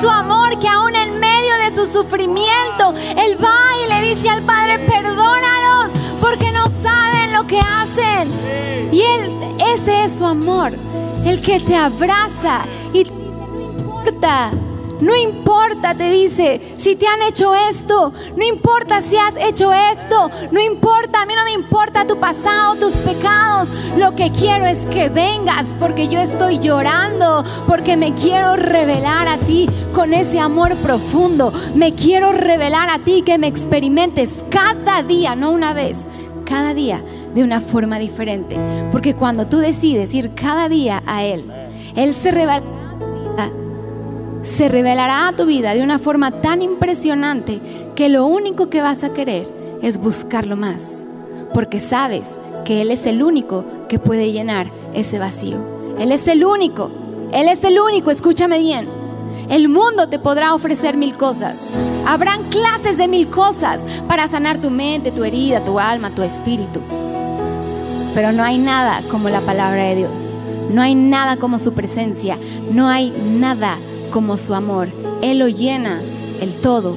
[0.00, 4.42] Su amor que aún en medio de su sufrimiento, Él va y le dice al
[4.42, 8.28] Padre, perdónalos porque no saben lo que hacen.
[8.92, 9.30] Y Él,
[9.74, 10.72] ese es su amor
[11.24, 12.62] el que te abraza
[12.92, 14.50] y te dice, no importa,
[15.02, 18.12] No importa, te dice, si te han hecho esto.
[18.36, 20.30] No importa si has hecho esto.
[20.52, 23.68] No importa, a mí no me importa tu pasado, tus pecados.
[23.98, 29.38] Lo que quiero es que vengas porque yo estoy llorando, porque me quiero revelar a
[29.38, 31.52] ti con ese amor profundo.
[31.74, 35.96] Me quiero revelar a ti que me experimentes cada día, no una vez,
[36.44, 37.02] cada día
[37.34, 38.56] de una forma diferente.
[38.92, 41.50] Porque cuando tú decides ir cada día a Él,
[41.96, 42.62] Él se revela
[44.42, 47.60] se revelará a tu vida de una forma tan impresionante
[47.94, 49.48] que lo único que vas a querer
[49.82, 51.08] es buscarlo más,
[51.54, 55.58] porque sabes que Él es el único que puede llenar ese vacío.
[55.98, 56.90] Él es el único,
[57.32, 58.88] Él es el único, escúchame bien.
[59.48, 61.56] El mundo te podrá ofrecer mil cosas.
[62.06, 66.80] Habrán clases de mil cosas para sanar tu mente, tu herida, tu alma, tu espíritu.
[68.14, 70.40] Pero no hay nada como la palabra de Dios.
[70.70, 72.36] No hay nada como su presencia.
[72.70, 73.78] No hay nada
[74.12, 74.88] como su amor.
[75.22, 76.00] Él lo llena
[76.40, 76.96] el todo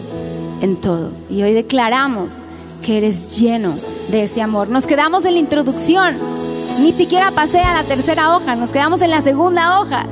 [0.61, 1.11] en todo.
[1.32, 2.34] Y hoy declaramos
[2.84, 3.74] que eres lleno
[4.09, 4.70] de ese amor.
[4.70, 6.18] Nos quedamos en la introducción.
[6.80, 10.05] Ni siquiera pasé a la tercera hoja, nos quedamos en la segunda hoja.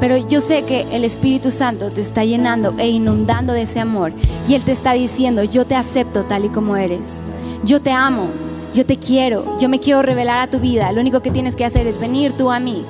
[0.00, 4.12] Pero yo sé que el Espíritu Santo te está llenando e inundando de ese amor.
[4.48, 7.20] Y Él te está diciendo, yo te acepto tal y como eres.
[7.64, 8.28] Yo te amo,
[8.72, 10.90] yo te quiero, yo me quiero revelar a tu vida.
[10.92, 12.82] Lo único que tienes que hacer es venir tú a mí.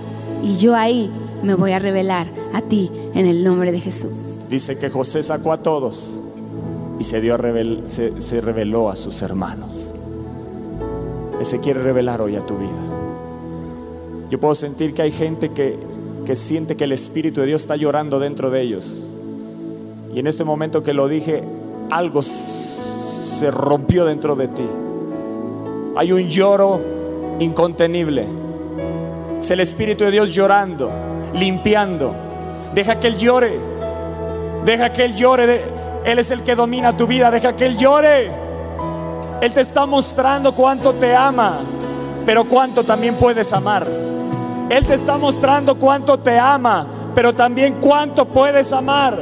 [0.43, 1.11] Y yo ahí
[1.43, 4.49] me voy a revelar a ti en el nombre de Jesús.
[4.51, 6.21] Dice que José sacó a todos
[6.99, 7.37] y se, dio
[7.87, 9.93] se, reveló a sus hermanos.
[11.39, 12.71] Él se quiere revelar hoy a tu vida.
[14.31, 15.79] Yo puedo sentir que hay gente que,
[16.27, 19.15] que siente que el Espíritu de Dios está llorando dentro de ellos.
[20.15, 21.43] Y en este momento que lo dije,
[21.91, 24.67] algo se rompió dentro de ti.
[25.97, 26.81] Hay un lloro
[27.39, 28.27] incontenible.
[29.41, 30.91] Es el Espíritu de Dios llorando,
[31.35, 32.15] limpiando.
[32.75, 33.59] Deja que Él llore.
[34.65, 35.65] Deja que Él llore.
[36.05, 37.31] Él es el que domina tu vida.
[37.31, 38.31] Deja que Él llore.
[39.41, 41.61] Él te está mostrando cuánto te ama,
[42.27, 43.87] pero cuánto también puedes amar.
[44.69, 49.19] Él te está mostrando cuánto te ama, pero también cuánto puedes amar.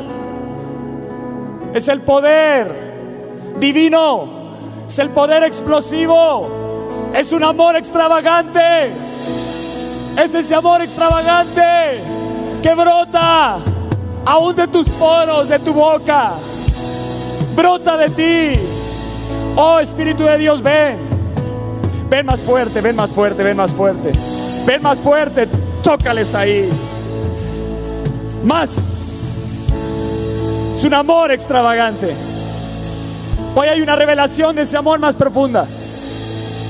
[1.72, 4.38] Es el poder divino.
[4.88, 6.48] Es el poder explosivo.
[7.14, 8.90] Es un amor extravagante.
[10.18, 12.02] Es ese amor extravagante
[12.60, 13.58] que brota
[14.24, 16.32] aún de tus poros, de tu boca.
[17.54, 18.60] Brota de ti.
[19.54, 20.98] Oh Espíritu de Dios, ven.
[22.10, 24.10] Ven más fuerte, ven más fuerte, ven más fuerte.
[24.66, 25.48] Ven más fuerte,
[25.84, 26.68] tócales ahí.
[28.44, 29.72] Más.
[30.74, 32.12] Es un amor extravagante.
[33.54, 35.64] Hoy hay una revelación de ese amor más profunda.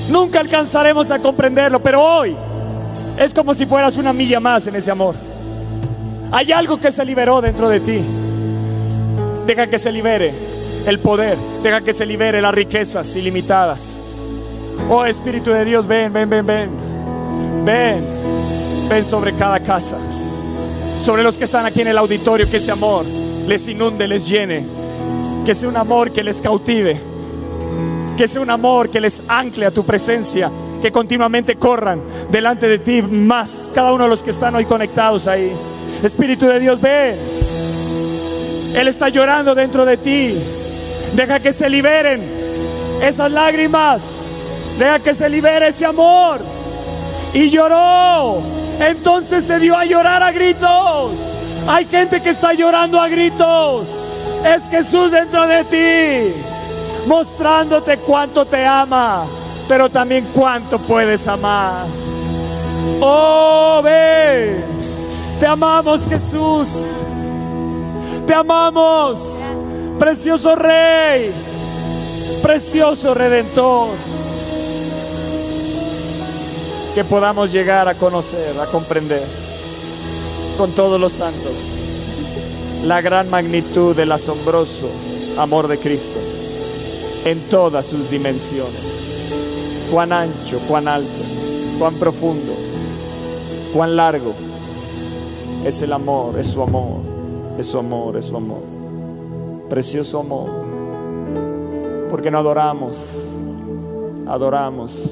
[0.07, 2.37] Nunca alcanzaremos a comprenderlo, pero hoy
[3.19, 5.13] es como si fueras una milla más en ese amor.
[6.31, 8.01] Hay algo que se liberó dentro de ti.
[9.45, 10.33] Deja que se libere
[10.85, 11.37] el poder.
[11.61, 13.97] Deja que se libere las riquezas ilimitadas.
[14.89, 16.69] Oh Espíritu de Dios, ven, ven, ven, ven.
[17.65, 18.05] Ven,
[18.87, 19.97] ven sobre cada casa.
[20.99, 23.05] Sobre los que están aquí en el auditorio, que ese amor
[23.45, 24.65] les inunde, les llene.
[25.45, 26.97] Que sea un amor que les cautive.
[28.15, 30.49] Que sea un amor que les ancle a tu presencia.
[30.81, 33.71] Que continuamente corran delante de ti más.
[33.73, 35.51] Cada uno de los que están hoy conectados ahí.
[36.03, 37.15] Espíritu de Dios, ven.
[38.75, 40.35] Él está llorando dentro de ti.
[41.13, 42.21] Deja que se liberen
[43.01, 44.25] esas lágrimas.
[44.77, 46.39] Deja que se libere ese amor.
[47.33, 48.41] Y lloró.
[48.79, 51.19] Entonces se dio a llorar a gritos.
[51.67, 53.97] Hay gente que está llorando a gritos.
[54.45, 56.33] Es Jesús dentro de ti.
[57.07, 59.25] Mostrándote cuánto te ama.
[59.69, 61.85] Pero también cuánto puedes amar.
[62.99, 64.57] Oh, ven.
[65.39, 67.01] Te amamos Jesús.
[68.25, 69.41] Te amamos.
[69.99, 71.31] Precioso Rey.
[72.41, 73.89] Precioso Redentor.
[76.95, 79.25] Que podamos llegar a conocer, a comprender
[80.57, 81.53] con todos los santos
[82.83, 84.89] la gran magnitud del asombroso
[85.37, 86.19] amor de Cristo
[87.23, 88.98] en todas sus dimensiones.
[89.91, 91.23] Cuán ancho, cuán alto,
[91.79, 92.53] cuán profundo,
[93.73, 94.33] cuán largo
[95.65, 97.01] es el amor, es su amor,
[97.57, 98.61] es su amor, es su amor.
[99.69, 100.49] Precioso amor.
[102.09, 103.43] Porque no adoramos,
[104.27, 105.09] adoramos.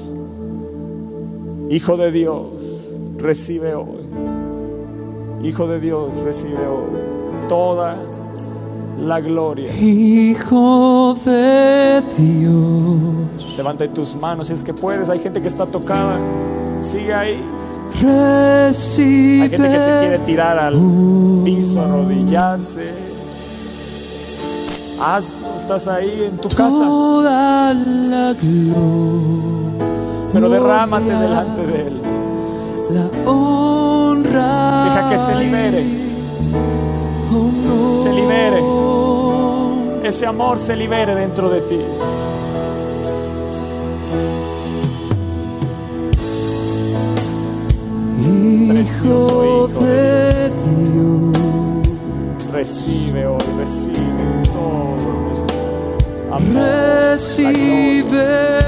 [1.70, 4.06] Hijo de Dios, recibe hoy.
[5.42, 6.98] Hijo de Dios, recibe hoy
[7.48, 7.96] toda
[8.98, 9.72] la gloria.
[9.74, 15.08] Hijo de Dios, Levanta tus manos si es que puedes.
[15.10, 16.18] Hay gente que está tocada.
[16.80, 17.42] Sigue ahí.
[18.00, 20.74] recibe Hay gente que se quiere tirar al
[21.44, 22.92] piso, arrodillarse.
[25.00, 29.86] Hazlo, estás ahí en tu casa, toda la gloria,
[30.32, 32.02] pero derrámate delante de Él.
[32.90, 34.84] la honra.
[34.84, 36.08] Deja que se libere.
[38.02, 38.62] Se libere.
[40.04, 41.80] ese amor se libere dentro de ti.
[48.68, 50.50] Precioso Hijo de
[50.94, 55.56] Dios, Recibe hoy, recibe todo nuestro
[56.32, 56.52] amor,
[57.12, 58.58] recibe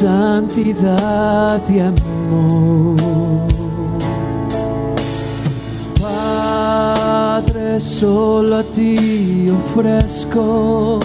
[0.00, 2.96] santidad y amor.
[5.98, 10.98] Padre, solo a ti ofrezco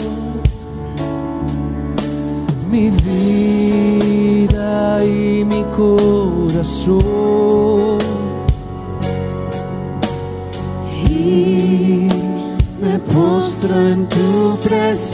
[2.69, 4.69] mi vida
[5.05, 6.99] y mi corazón.
[11.09, 12.09] Y
[12.81, 15.10] me postro en tu presencia.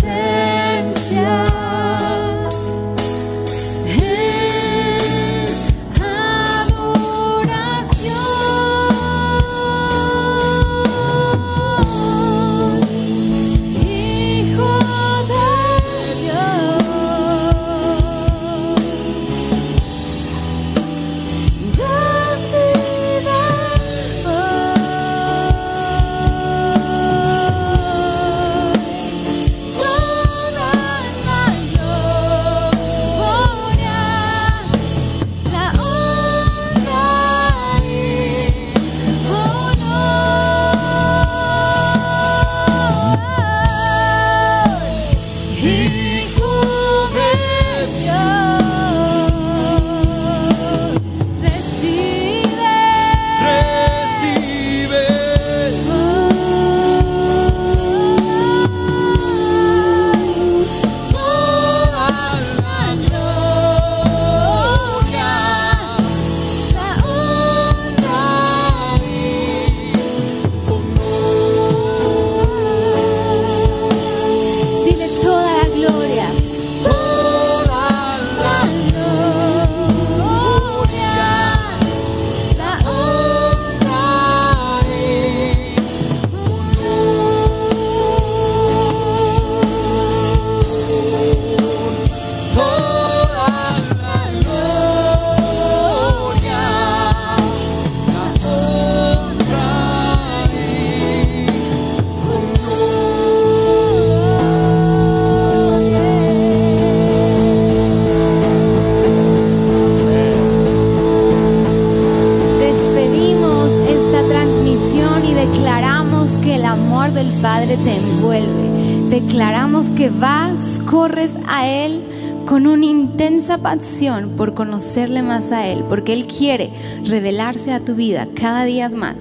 [123.67, 126.71] Pasión por conocerle más a Él, porque Él quiere
[127.03, 129.17] revelarse a tu vida cada día más.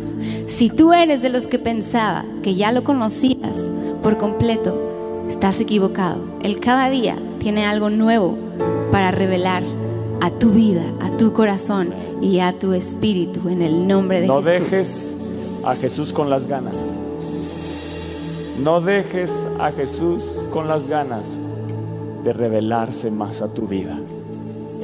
[0.47, 3.73] Si tú eres de los que pensaba que ya lo conocías
[4.05, 6.23] por completo, estás equivocado.
[6.45, 8.39] Él cada día tiene algo nuevo
[8.93, 9.65] para revelar
[10.21, 11.93] a tu vida, a tu corazón
[12.23, 14.61] y a tu espíritu en el nombre de No Jesús.
[14.61, 15.21] dejes
[15.65, 16.77] a Jesús con las ganas.
[18.63, 21.43] No dejes a Jesús con las ganas
[22.23, 23.99] de revelarse más a tu vida.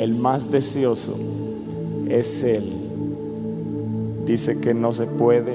[0.02, 1.14] El más deseoso
[2.08, 2.64] es Él.
[4.26, 5.54] Dice que no se puede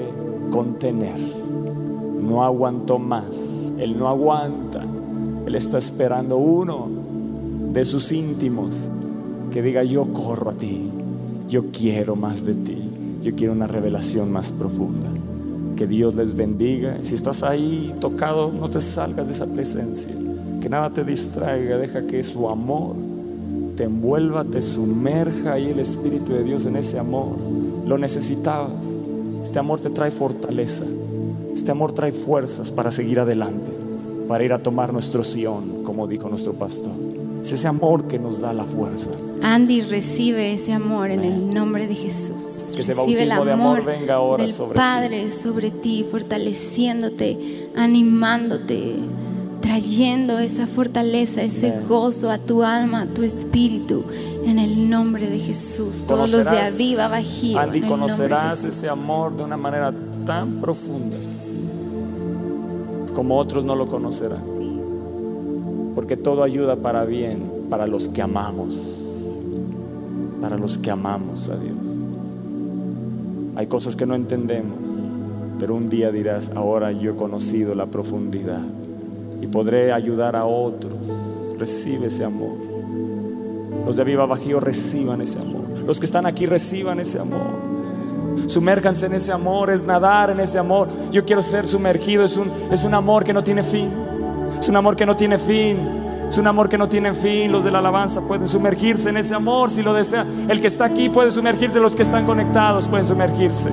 [0.52, 1.18] contener.
[2.22, 3.74] No aguantó más.
[3.78, 4.86] Él no aguanta.
[5.46, 6.88] Él está esperando uno
[7.74, 8.90] de sus íntimos
[9.52, 10.92] que diga, yo corro a ti.
[11.50, 12.90] Yo quiero más de ti.
[13.22, 15.10] Yo quiero una revelación más profunda.
[15.76, 17.00] Que Dios les bendiga.
[17.02, 20.14] Si estás ahí tocado, no te salgas de esa presencia.
[20.62, 21.78] Que nada te distraiga.
[21.78, 22.96] Deja que su amor
[23.78, 27.38] te envuelva, te sumerja ahí el Espíritu de Dios en ese amor.
[27.86, 28.72] Lo necesitabas.
[29.44, 30.84] Este amor te trae fortaleza.
[31.54, 33.72] Este amor trae fuerzas para seguir adelante,
[34.28, 36.92] para ir a tomar nuestro Sion, como dijo nuestro pastor.
[37.44, 39.12] Es ese amor que nos da la fuerza.
[39.44, 42.74] Andy recibe ese amor en el nombre de Jesús.
[42.74, 44.78] Que ese recibe el bautismo de amor, amor venga ahora del sobre ti.
[44.78, 48.96] Padre sobre ti, fortaleciéndote, animándote,
[49.68, 54.06] trayendo esa fortaleza, ese gozo a tu alma, a tu espíritu,
[54.46, 56.06] en el nombre de Jesús.
[56.08, 57.60] Todos los de Conocerás, Aviva Bajío.
[57.60, 59.94] Andy, conocerás ese amor de una manera
[60.26, 61.18] tan profunda
[63.14, 64.44] como otros no lo conocerán.
[65.96, 68.80] Porque todo ayuda para bien, para los que amamos.
[70.40, 71.78] Para los que amamos a Dios.
[73.56, 74.80] Hay cosas que no entendemos,
[75.60, 78.62] pero un día dirás, ahora yo he conocido la profundidad
[79.42, 80.94] y podré ayudar a otros.
[81.58, 82.56] Recibe ese amor.
[83.86, 85.64] Los de Viva Bajío reciban ese amor.
[85.86, 87.68] Los que están aquí reciban ese amor.
[88.46, 90.88] Sumérjanse en ese amor, es nadar en ese amor.
[91.12, 93.92] Yo quiero ser sumergido, es un, es un amor que no tiene fin.
[94.60, 95.80] Es un amor que no tiene fin.
[96.30, 97.52] Es un amor que no tiene fin.
[97.52, 100.26] Los de la alabanza pueden sumergirse en ese amor si lo desea.
[100.50, 103.70] El que está aquí puede sumergirse, los que están conectados pueden sumergirse.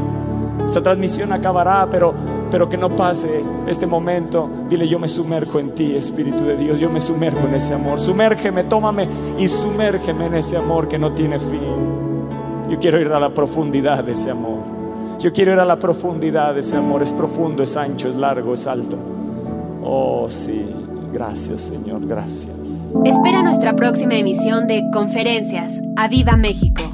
[0.67, 2.15] Esta transmisión acabará, pero,
[2.55, 4.49] pero que no pase este momento.
[4.69, 6.79] Dile, yo me sumerjo en ti, Espíritu de Dios.
[6.79, 7.99] Yo me sumerjo en ese amor.
[7.99, 12.69] Sumérgeme, tómame y sumérgeme en ese amor que no tiene fin.
[12.71, 14.61] Yo quiero ir a la profundidad de ese amor.
[15.19, 17.03] Yo quiero ir a la profundidad de ese amor.
[17.03, 18.99] Es profundo, es ancho, es largo, es alto.
[19.83, 20.65] Oh, sí.
[21.13, 22.07] Gracias, Señor.
[22.07, 22.93] Gracias.
[23.05, 25.73] Espera nuestra próxima emisión de Conferencias.
[25.97, 26.94] ¡A Viva México!